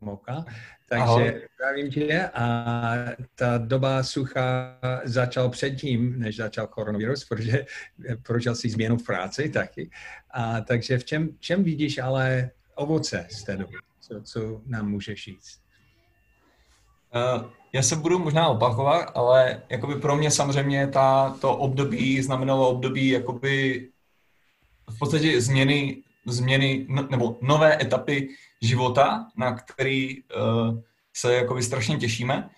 Mouka. 0.00 0.44
Takže 0.88 1.42
zdravím 1.54 1.90
tě 1.90 2.30
a 2.34 2.94
ta 3.34 3.58
doba 3.58 4.02
sucha 4.02 4.78
začal 5.04 5.50
předtím, 5.50 6.18
než 6.18 6.36
začal 6.36 6.66
koronavirus, 6.66 7.24
protože 7.24 7.66
prožil 8.22 8.54
si 8.54 8.70
změnu 8.70 8.96
v 8.96 9.06
práci 9.06 9.48
taky. 9.48 9.90
A 10.30 10.60
takže 10.60 10.98
v 10.98 11.04
čem, 11.04 11.28
čem 11.38 11.64
vidíš 11.64 11.98
ale 11.98 12.50
ovoce 12.74 13.26
z 13.30 13.44
té 13.44 13.56
doby? 13.56 13.76
Co, 14.00 14.22
co 14.22 14.62
nám 14.66 14.90
můžeš 14.90 15.24
říct? 15.24 15.63
Já 17.72 17.82
se 17.82 17.96
budu 17.96 18.18
možná 18.18 18.48
opakovat, 18.48 19.10
ale 19.14 19.62
jakoby 19.68 19.94
pro 19.94 20.16
mě 20.16 20.30
samozřejmě 20.30 20.86
ta, 20.86 21.36
to 21.40 21.56
období 21.56 22.22
znamenalo 22.22 22.68
období 22.68 23.08
jakoby 23.08 23.88
v 24.90 24.98
podstatě 24.98 25.40
změny, 25.40 25.96
změny 26.26 26.86
nebo 27.10 27.36
nové 27.40 27.82
etapy 27.82 28.28
života, 28.62 29.26
na 29.36 29.54
který 29.54 30.22
uh, 30.22 30.78
se 31.16 31.34
jakoby 31.34 31.62
strašně 31.62 31.96
těšíme. 31.96 32.50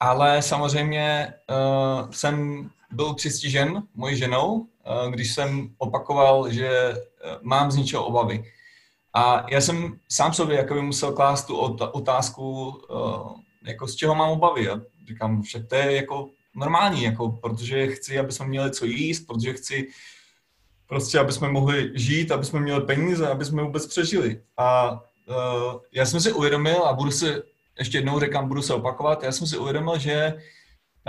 Ale 0.00 0.42
samozřejmě 0.42 1.34
uh, 1.50 2.10
jsem 2.10 2.70
byl 2.90 3.14
přistižen 3.14 3.82
mojí 3.94 4.16
ženou, 4.16 4.52
uh, 4.52 4.66
když 5.10 5.34
jsem 5.34 5.74
opakoval, 5.78 6.50
že 6.50 6.94
uh, 6.94 6.98
mám 7.42 7.70
z 7.70 7.76
ničeho 7.76 8.04
obavy. 8.04 8.44
A 9.14 9.46
já 9.50 9.60
jsem 9.60 9.98
sám 10.10 10.32
sobě 10.32 10.56
jakoby 10.56 10.82
musel 10.82 11.12
klást 11.12 11.44
tu 11.44 11.56
otázku, 11.92 12.68
uh, 12.90 13.43
jako 13.64 13.88
z 13.88 13.94
čeho 13.94 14.14
mám 14.14 14.30
obavy. 14.30 14.68
A 14.68 14.80
říkám, 15.08 15.42
však 15.42 15.66
to 15.66 15.74
je 15.74 15.92
jako 15.92 16.30
normální, 16.54 17.02
jako, 17.02 17.28
protože 17.28 17.86
chci, 17.86 18.18
aby 18.18 18.32
jsme 18.32 18.46
měli 18.46 18.70
co 18.70 18.84
jíst, 18.84 19.26
protože 19.26 19.52
chci 19.52 19.88
prostě, 20.86 21.18
aby 21.18 21.32
jsme 21.32 21.48
mohli 21.48 21.92
žít, 21.94 22.32
aby 22.32 22.44
jsme 22.44 22.60
měli 22.60 22.86
peníze, 22.86 23.28
aby 23.28 23.44
jsme 23.44 23.62
vůbec 23.62 23.86
přežili. 23.86 24.42
A 24.56 24.92
uh, 24.92 25.80
já 25.92 26.06
jsem 26.06 26.20
si 26.20 26.32
uvědomil, 26.32 26.84
a 26.84 26.92
budu 26.92 27.10
se, 27.10 27.42
ještě 27.78 27.98
jednou 27.98 28.20
říkám, 28.20 28.48
budu 28.48 28.62
se 28.62 28.74
opakovat, 28.74 29.22
já 29.22 29.32
jsem 29.32 29.46
si 29.46 29.58
uvědomil, 29.58 29.98
že, 29.98 30.34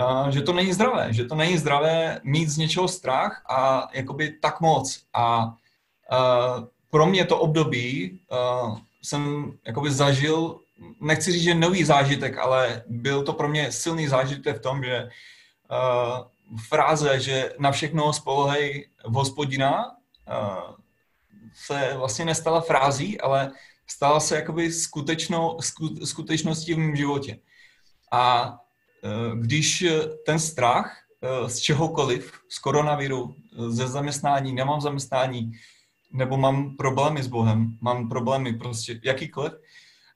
uh, 0.00 0.28
že 0.28 0.42
to 0.42 0.52
není 0.52 0.72
zdravé, 0.72 1.12
že 1.12 1.24
to 1.24 1.34
není 1.34 1.58
zdravé 1.58 2.20
mít 2.24 2.48
z 2.48 2.58
něčeho 2.58 2.88
strach 2.88 3.44
a 3.48 3.88
jakoby 3.92 4.30
tak 4.42 4.60
moc. 4.60 5.02
A 5.14 5.46
uh, 5.46 6.64
pro 6.90 7.06
mě 7.06 7.24
to 7.24 7.38
období 7.38 8.20
uh, 8.32 8.78
jsem 9.02 9.52
jakoby 9.66 9.90
zažil, 9.90 10.60
nechci 11.00 11.32
říct, 11.32 11.42
že 11.42 11.54
nový 11.54 11.84
zážitek, 11.84 12.38
ale 12.38 12.82
byl 12.86 13.22
to 13.22 13.32
pro 13.32 13.48
mě 13.48 13.72
silný 13.72 14.08
zážitek 14.08 14.56
v 14.56 14.62
tom, 14.62 14.84
že 14.84 15.08
uh, 15.70 16.58
fráze, 16.68 17.20
že 17.20 17.52
na 17.58 17.72
všechno 17.72 18.12
spolehej 18.12 18.88
hospodina, 19.04 19.96
se 21.54 21.94
vlastně 21.96 22.24
nestala 22.24 22.60
frází, 22.60 23.20
ale 23.20 23.52
stala 23.86 24.20
se 24.20 24.36
jakoby 24.36 24.72
skutečnou, 24.72 25.58
skutečností 26.04 26.74
v 26.74 26.78
mém 26.78 26.96
životě. 26.96 27.38
A 28.12 28.56
e, 29.02 29.36
když 29.36 29.84
ten 30.26 30.38
strach 30.38 30.98
e, 31.22 31.48
z 31.48 31.58
čehokoliv, 31.58 32.40
z 32.48 32.58
koronaviru, 32.58 33.34
ze 33.68 33.88
zaměstnání, 33.88 34.52
nemám 34.52 34.80
zaměstnání, 34.80 35.52
nebo 36.12 36.36
mám 36.36 36.76
problémy 36.76 37.22
s 37.22 37.26
Bohem, 37.26 37.78
mám 37.80 38.08
problémy 38.08 38.52
prostě 38.52 39.00
jakýkoliv. 39.04 39.52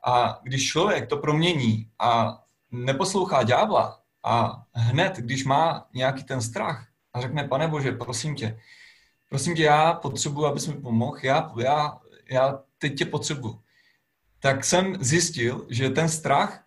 A 0.04 0.40
když 0.42 0.68
člověk 0.68 1.08
to 1.08 1.16
promění 1.16 1.90
a 1.98 2.42
neposlouchá 2.70 3.42
ďábla 3.42 4.00
a 4.24 4.62
hned, 4.72 5.16
když 5.16 5.44
má 5.44 5.88
nějaký 5.94 6.24
ten 6.24 6.42
strach 6.42 6.86
a 7.12 7.20
řekne, 7.20 7.48
pane 7.48 7.68
Bože, 7.68 7.92
prosím 7.92 8.34
tě, 8.34 8.60
prosím 9.28 9.54
tě, 9.54 9.62
já 9.62 9.92
potřebuji, 9.92 10.46
abys 10.46 10.66
mi 10.66 10.74
pomohl, 10.74 11.18
já, 11.22 11.52
já, 11.58 11.98
já 12.30 12.62
teď 12.78 12.98
tě 12.98 13.04
potřebuji. 13.04 13.60
Tak 14.40 14.64
jsem 14.64 15.04
zjistil, 15.04 15.66
že 15.70 15.90
ten 15.90 16.08
strach 16.08 16.64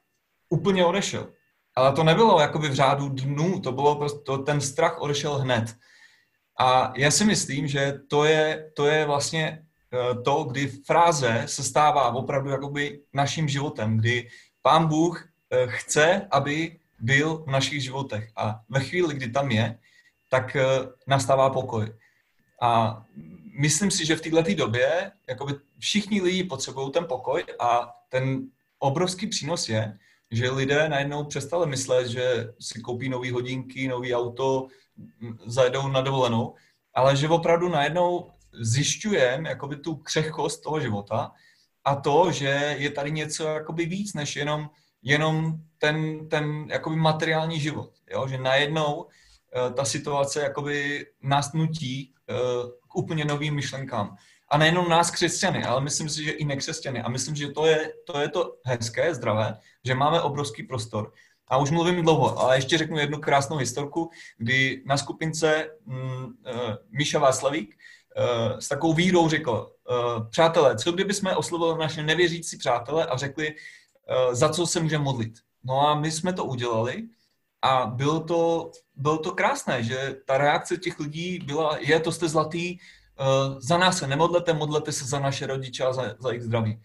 úplně 0.50 0.86
odešel. 0.86 1.34
Ale 1.76 1.93
to 1.93 2.04
nebylo 2.04 2.39
jakoby 2.39 2.69
v 2.69 2.74
řádu 2.74 3.10
dnů, 3.10 3.60
to 3.60 3.72
bylo 3.72 3.96
prostě, 3.96 4.19
to, 4.19 4.38
ten 4.38 4.62
strach 4.62 5.02
odešel 5.02 5.38
hned. 5.38 5.76
A 6.60 6.93
já 6.98 7.12
si 7.12 7.26
myslím, 7.26 7.67
že 7.67 7.93
to 8.08 8.26
je, 8.26 8.72
to 8.76 8.88
je 8.88 9.06
vlastně 9.06 9.65
to, 10.23 10.43
kdy 10.43 10.67
fráze 10.67 11.43
se 11.45 11.63
stává 11.63 12.12
opravdu 12.12 12.49
jakoby 12.49 13.01
naším 13.13 13.49
životem, 13.49 13.97
kdy 13.97 14.27
pán 14.62 14.88
Bůh 14.88 15.29
eh, 15.51 15.67
chce, 15.67 16.27
aby 16.32 16.79
byl 16.99 17.38
v 17.38 17.47
našich 17.47 17.84
životech. 17.84 18.32
A 18.36 18.60
ve 18.69 18.79
chvíli, 18.79 19.13
kdy 19.13 19.29
tam 19.29 19.51
je, 19.51 19.79
tak 20.29 20.56
eh, 20.56 20.65
nastává 21.08 21.49
pokoj. 21.49 21.93
A 22.62 23.03
myslím 23.60 23.91
si, 23.91 24.06
že 24.06 24.15
v 24.15 24.21
této 24.21 24.56
době 24.56 25.12
jakoby 25.29 25.53
všichni 25.79 26.21
lidi 26.21 26.43
potřebují 26.43 26.91
ten 26.91 27.06
pokoj 27.06 27.43
a 27.60 27.91
ten 28.10 28.47
obrovský 28.79 29.27
přínos 29.27 29.69
je, 29.69 29.97
že 30.32 30.51
lidé 30.51 30.89
najednou 30.89 31.23
přestali 31.23 31.67
myslet, 31.67 32.08
že 32.08 32.53
si 32.60 32.82
koupí 32.82 33.10
nové 33.10 33.32
hodinky, 33.32 33.88
nový 33.88 34.15
auto, 34.15 34.67
zajedou 35.45 35.88
na 35.88 36.01
dovolenou, 36.01 36.56
ale 36.93 37.15
že 37.15 37.29
opravdu 37.29 37.69
najednou 37.69 38.32
zjišťujeme 38.54 39.50
jakoby 39.50 39.76
tu 39.76 39.96
křehkost 39.96 40.63
toho 40.63 40.80
života 40.80 41.32
a 41.86 41.96
to, 41.96 42.32
že 42.32 42.76
je 42.78 42.89
tady 42.92 43.12
něco 43.12 43.44
jakoby 43.48 43.86
víc, 43.86 44.13
než 44.13 44.36
jenom, 44.36 44.70
jenom 45.02 45.54
ten, 45.78 46.30
ten 46.30 46.68
jakoby 46.70 46.96
materiální 46.96 47.60
život. 47.60 47.92
Jo? 48.12 48.28
Že 48.28 48.38
najednou 48.38 48.96
uh, 48.96 49.74
ta 49.74 49.86
situace 49.86 50.42
jakoby 50.42 51.06
nás 51.22 51.54
nutí 51.54 52.13
uh, 52.30 52.70
k 52.88 52.96
úplně 52.96 53.26
novým 53.26 53.56
myšlenkám. 53.56 54.16
A 54.50 54.58
nejenom 54.58 54.89
nás 54.89 55.12
křesťany, 55.12 55.63
ale 55.63 55.82
myslím 55.82 56.10
si, 56.10 56.24
že 56.24 56.32
i 56.32 56.46
nekřesťany. 56.46 57.02
A 57.02 57.10
myslím, 57.10 57.36
že 57.36 57.48
to 57.48 57.66
je, 57.66 57.94
to 58.06 58.20
je 58.20 58.28
to 58.28 58.56
hezké, 58.66 59.16
zdravé, 59.16 59.58
že 59.86 59.96
máme 59.96 60.22
obrovský 60.22 60.63
prostor. 60.63 61.13
A 61.48 61.58
už 61.58 61.72
mluvím 61.72 62.02
dlouho, 62.02 62.39
ale 62.39 62.58
ještě 62.58 62.78
řeknu 62.78 62.98
jednu 62.98 63.18
krásnou 63.18 63.58
historku, 63.58 64.10
kdy 64.38 64.84
na 64.86 64.98
skupince 64.98 65.70
mm, 65.86 66.26
uh, 66.26 66.32
Míša 66.92 67.20
Václavík 67.20 67.76
s 68.60 68.67
takovou 68.67 68.93
vírou 68.93 69.30
řekl, 69.30 69.71
uh, 69.89 70.28
přátelé, 70.30 70.78
co 70.78 70.91
kdyby 70.91 71.13
jsme 71.13 71.36
oslovili 71.36 71.80
naše 71.80 72.04
nevěřící 72.04 72.58
přátele 72.58 73.06
a 73.06 73.17
řekli, 73.17 73.56
uh, 73.56 74.34
za 74.34 74.49
co 74.49 74.67
se 74.67 74.80
můžeme 74.80 75.04
modlit. 75.04 75.34
No 75.63 75.88
a 75.88 75.95
my 75.95 76.12
jsme 76.12 76.34
to 76.34 76.45
udělali 76.45 77.04
a 77.62 77.86
bylo 77.86 78.19
to, 78.19 78.71
bylo 78.95 79.17
to 79.17 79.32
krásné, 79.32 79.84
že 79.84 80.15
ta 80.26 80.38
reakce 80.38 80.78
těch 80.78 80.99
lidí 80.99 81.39
byla, 81.39 81.78
je, 81.78 81.99
to 81.99 82.12
jste 82.12 82.30
zlatý, 82.30 82.78
za 83.58 83.78
nás 83.78 83.97
se 83.97 84.08
nemodlete, 84.08 84.54
modlete 84.54 84.91
se 84.91 85.06
za 85.06 85.19
naše 85.19 85.47
rodiče 85.47 85.84
a 85.84 85.93
za, 85.93 86.15
za 86.19 86.30
jejich 86.30 86.43
zdraví. 86.43 86.82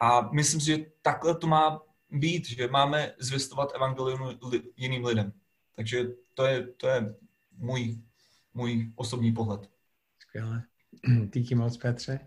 A 0.00 0.28
myslím 0.32 0.60
si, 0.60 0.66
že 0.66 0.86
takhle 1.02 1.34
to 1.34 1.46
má 1.46 1.82
být, 2.10 2.48
že 2.48 2.68
máme 2.68 3.12
zvěstovat 3.18 3.72
evangelium 3.74 4.38
li, 4.50 4.62
jiným 4.76 5.04
lidem. 5.04 5.32
Takže 5.76 6.08
to 6.34 6.46
je, 6.46 6.66
to 6.66 6.88
je 6.88 7.14
můj, 7.56 7.98
můj 8.54 8.92
osobní 8.96 9.32
pohled. 9.32 9.70
Skvěle. 10.18 10.62
Díky 11.34 11.54
moc, 11.54 11.76
Petře. 11.76 12.20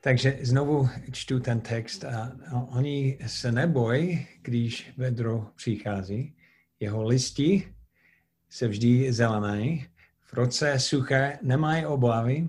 Takže 0.00 0.38
znovu 0.40 0.88
čtu 1.12 1.40
ten 1.40 1.60
text 1.60 2.04
a 2.04 2.36
oni 2.68 3.18
se 3.26 3.52
nebojí, 3.52 4.26
když 4.42 4.92
vedro 4.96 5.50
přichází. 5.56 6.36
Jeho 6.80 7.04
listi 7.04 7.74
se 8.48 8.68
vždy 8.68 9.12
zelené, 9.12 9.78
v 10.20 10.32
roce 10.32 10.78
suché 10.78 11.38
nemají 11.42 11.86
obavy 11.86 12.48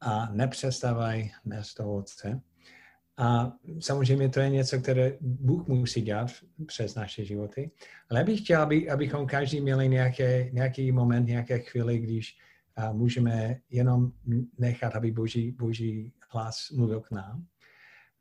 a 0.00 0.32
nepřestávají 0.32 1.32
nést 1.44 1.80
ovoce. 1.80 2.40
A 3.18 3.52
samozřejmě 3.80 4.28
to 4.28 4.40
je 4.40 4.50
něco, 4.50 4.80
které 4.80 5.12
Bůh 5.20 5.68
musí 5.68 6.02
dělat 6.02 6.30
přes 6.66 6.94
naše 6.94 7.24
životy. 7.24 7.70
Ale 8.10 8.24
bych 8.24 8.40
chtěl, 8.40 8.62
aby, 8.62 8.90
abychom 8.90 9.26
každý 9.26 9.60
měli 9.60 9.88
nějaké, 9.88 10.50
nějaký 10.52 10.92
moment, 10.92 11.26
nějaké 11.26 11.58
chvíli, 11.58 11.98
když 11.98 12.38
a 12.76 12.92
můžeme 12.92 13.56
jenom 13.70 14.12
nechat, 14.58 14.96
aby 14.96 15.10
Boží, 15.10 15.52
Boží 15.52 16.12
hlas 16.30 16.70
mluvil 16.70 17.00
k 17.00 17.10
nám. 17.10 17.46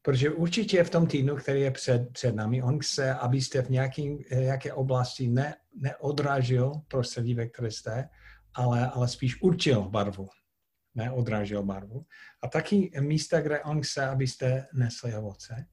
Protože 0.01 0.29
určitě 0.29 0.83
v 0.83 0.89
tom 0.89 1.07
týdnu, 1.07 1.35
který 1.35 1.61
je 1.61 1.71
před, 1.71 2.09
před 2.11 2.35
námi, 2.35 2.63
on 2.63 2.79
chce, 2.79 3.13
abyste 3.13 3.61
v 3.61 3.69
nějaký, 3.69 4.25
nějaké 4.31 4.73
oblasti 4.73 5.27
ne, 5.27 5.55
neodrážil 5.81 6.71
prostředí, 6.87 7.33
ve 7.33 7.47
které 7.47 7.71
jste, 7.71 8.09
ale, 8.53 8.89
ale 8.89 9.07
spíš 9.07 9.41
určil 9.41 9.89
barvu 9.89 10.27
neodrážel 10.95 11.63
barvu. 11.63 12.05
A 12.43 12.47
taky 12.47 12.91
místa, 12.99 13.41
kde 13.41 13.63
on 13.63 13.81
chce, 13.81 14.07
abyste 14.07 14.67
nesli 14.73 15.15
ovoce. 15.15 15.65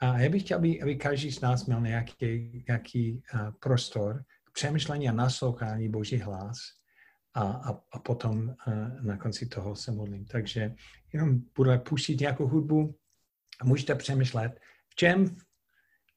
A 0.00 0.18
já 0.18 0.30
bych 0.30 0.42
chtěl, 0.42 0.58
aby, 0.58 0.82
aby 0.82 0.96
každý 0.96 1.32
z 1.32 1.40
nás 1.40 1.66
měl 1.66 1.80
nějaký, 1.80 2.64
nějaký 2.68 3.22
uh, 3.34 3.40
prostor 3.60 4.24
k 4.44 4.52
přemýšlení 4.52 5.08
a 5.08 5.12
naslouchání 5.12 5.88
Boží 5.88 6.16
hlas 6.16 6.58
a, 7.34 7.42
a, 7.42 7.80
a 7.92 7.98
potom 7.98 8.48
uh, 8.66 9.02
na 9.02 9.16
konci 9.16 9.46
toho 9.46 9.76
se 9.76 9.92
modlím. 9.92 10.24
Takže 10.24 10.74
jenom 11.12 11.40
budu 11.56 11.78
pustit 11.78 12.20
nějakou 12.20 12.46
hudbu 12.46 12.98
a 13.60 13.64
můžete 13.64 13.94
přemýšlet, 13.94 14.60
v 14.88 14.94
čem 14.94 15.36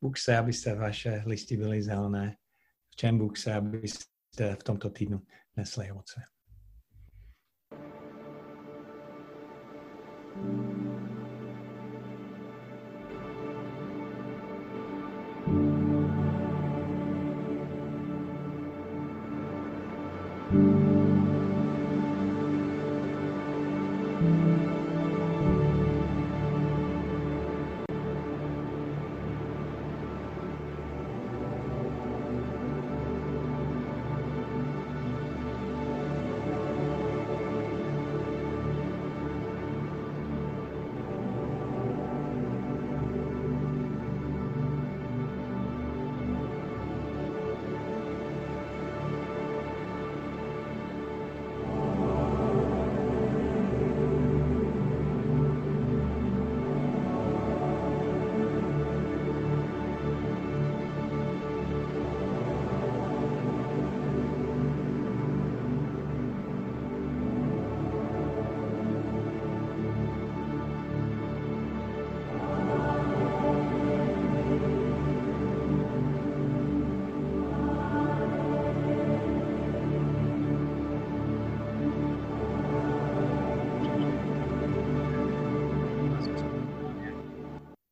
Bůh 0.01 0.19
chce, 0.19 0.37
abyste 0.37 0.75
vaše 0.75 1.23
listy 1.25 1.57
byly 1.57 1.83
zelené, 1.83 2.35
v 2.89 2.95
čem 2.95 3.17
Bůh 3.17 3.39
chce, 3.39 3.53
abyste 3.53 4.55
v 4.59 4.63
tomto 4.63 4.89
týdnu 4.89 5.21
nesli 5.57 5.91
ovoce. 5.91 6.21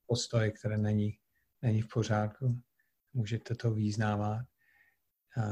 Postoj, 0.10 0.52
které 0.52 0.78
není, 0.78 1.17
není 1.62 1.82
v 1.82 1.88
pořádku. 1.88 2.62
Můžete 3.13 3.56
to 3.56 3.74
význávat. 3.74 4.45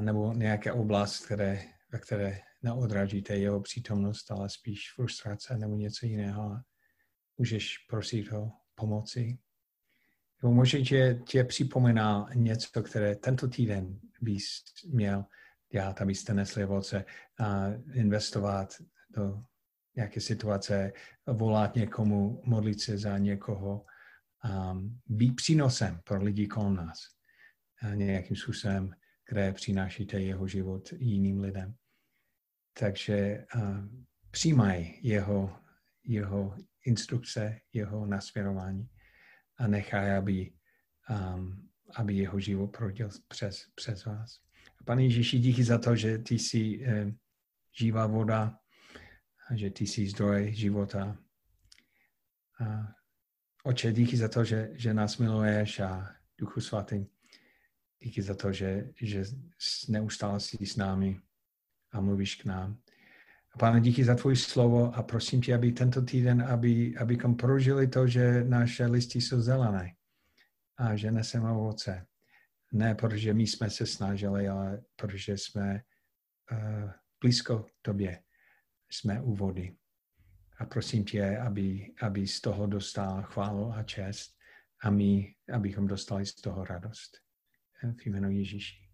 Nebo 0.01 0.33
nějaké 0.33 0.71
oblast, 0.71 1.25
které, 1.25 1.61
ve 1.91 1.99
které 1.99 2.39
neodrážíte 2.63 3.35
jeho 3.35 3.61
přítomnost, 3.61 4.31
ale 4.31 4.49
spíš 4.49 4.93
frustrace 4.95 5.57
nebo 5.57 5.75
něco 5.75 6.05
jiného. 6.05 6.59
Můžeš 7.37 7.77
prosit 7.89 8.33
o 8.33 8.51
pomoci. 8.75 9.37
Nebo 10.43 10.53
možná 10.53 10.79
tě, 10.85 11.21
tě 11.27 11.43
připomíná 11.43 12.29
něco, 12.33 12.83
které 12.83 13.15
tento 13.15 13.47
týden 13.47 13.99
bys 14.21 14.63
měl 14.87 15.25
dělat, 15.71 16.01
abyste 16.01 16.33
nesli 16.33 16.65
ovoce, 16.65 17.05
a 17.39 17.67
investovat 17.93 18.73
do 19.09 19.43
nějaké 19.95 20.21
situace, 20.21 20.93
volat 21.27 21.75
někomu, 21.75 22.41
modlit 22.45 22.81
se 22.81 22.97
za 22.97 23.17
někoho, 23.17 23.85
um, 24.43 24.99
být 25.05 25.35
přínosem 25.35 25.99
pro 26.03 26.23
lidi 26.23 26.47
kolem 26.47 26.75
nás. 26.75 26.99
A 27.81 27.93
nějakým 27.93 28.37
způsobem, 28.37 28.93
které 29.27 29.53
přinášíte 29.53 30.19
jeho 30.19 30.47
život 30.47 30.93
jiným 30.97 31.39
lidem. 31.39 31.75
Takže 32.79 33.45
uh, 33.55 33.85
přijímaj 34.31 34.93
jeho, 35.01 35.59
jeho 36.03 36.57
instrukce, 36.85 37.59
jeho 37.73 38.05
nasměrování 38.05 38.89
a 39.57 39.67
nechaj, 39.67 40.17
aby, 40.17 40.53
um, 41.09 41.69
aby 41.95 42.15
jeho 42.15 42.39
život 42.39 42.67
prodil 42.67 43.09
přes, 43.27 43.65
přes 43.75 44.05
vás. 44.05 44.39
Pane 44.85 45.03
Ježíši, 45.03 45.39
díky 45.39 45.63
za 45.63 45.77
to, 45.77 45.95
že 45.95 46.17
ty 46.17 46.39
jsi 46.39 46.85
eh, 46.85 47.11
živá 47.79 48.07
voda, 48.07 48.59
a 49.49 49.55
že 49.55 49.69
ty 49.69 49.87
jsi 49.87 50.07
zdroj 50.07 50.53
života. 50.53 51.17
A 52.59 52.93
oče, 53.67 53.91
díky 53.91 54.17
za 54.17 54.27
to, 54.27 54.43
že, 54.43 54.69
že 54.73 54.93
nás 54.93 55.17
miluješ 55.17 55.79
a 55.79 56.15
Duchu 56.37 56.61
Svatý, 56.61 57.05
díky 57.99 58.21
za 58.21 58.35
to, 58.35 58.53
že, 58.53 58.89
že 59.01 59.23
neustále 59.89 60.39
jsi 60.39 60.65
s 60.65 60.75
námi 60.75 61.19
a 61.91 62.01
mluvíš 62.01 62.35
k 62.35 62.45
nám. 62.45 62.77
A 63.53 63.57
pane, 63.57 63.81
díky 63.81 64.03
za 64.03 64.15
tvůj 64.15 64.35
slovo 64.35 64.95
a 64.95 65.03
prosím 65.03 65.41
tě, 65.41 65.55
aby 65.55 65.71
tento 65.71 66.01
týden, 66.01 66.41
aby, 66.41 66.97
abychom 66.97 67.35
prožili 67.35 67.87
to, 67.87 68.07
že 68.07 68.43
naše 68.43 68.85
listy 68.85 69.21
jsou 69.21 69.41
zelené 69.41 69.95
a 70.77 70.95
že 70.95 71.11
neseme 71.11 71.51
ovoce. 71.51 72.05
Ne 72.71 72.95
protože 72.95 73.33
my 73.33 73.47
jsme 73.47 73.69
se 73.69 73.85
snažili, 73.85 74.47
ale 74.47 74.81
protože 74.95 75.37
jsme 75.37 75.81
uh, 76.51 76.91
blízko 77.21 77.65
tobě. 77.81 78.19
Jsme 78.89 79.21
u 79.21 79.35
vody. 79.35 79.75
A 80.57 80.65
prosím 80.65 81.05
tě, 81.05 81.37
aby, 81.37 81.93
aby 82.01 82.27
z 82.27 82.41
toho 82.41 82.67
dostal 82.67 83.23
chválu 83.23 83.73
a 83.73 83.83
čest 83.83 84.37
a 84.81 84.89
my, 84.89 85.35
abychom 85.53 85.87
dostali 85.87 86.25
z 86.25 86.35
toho 86.35 86.65
radost. 86.65 87.17
V 87.97 88.05
jménu 88.05 88.29
Ježíši. 88.29 88.86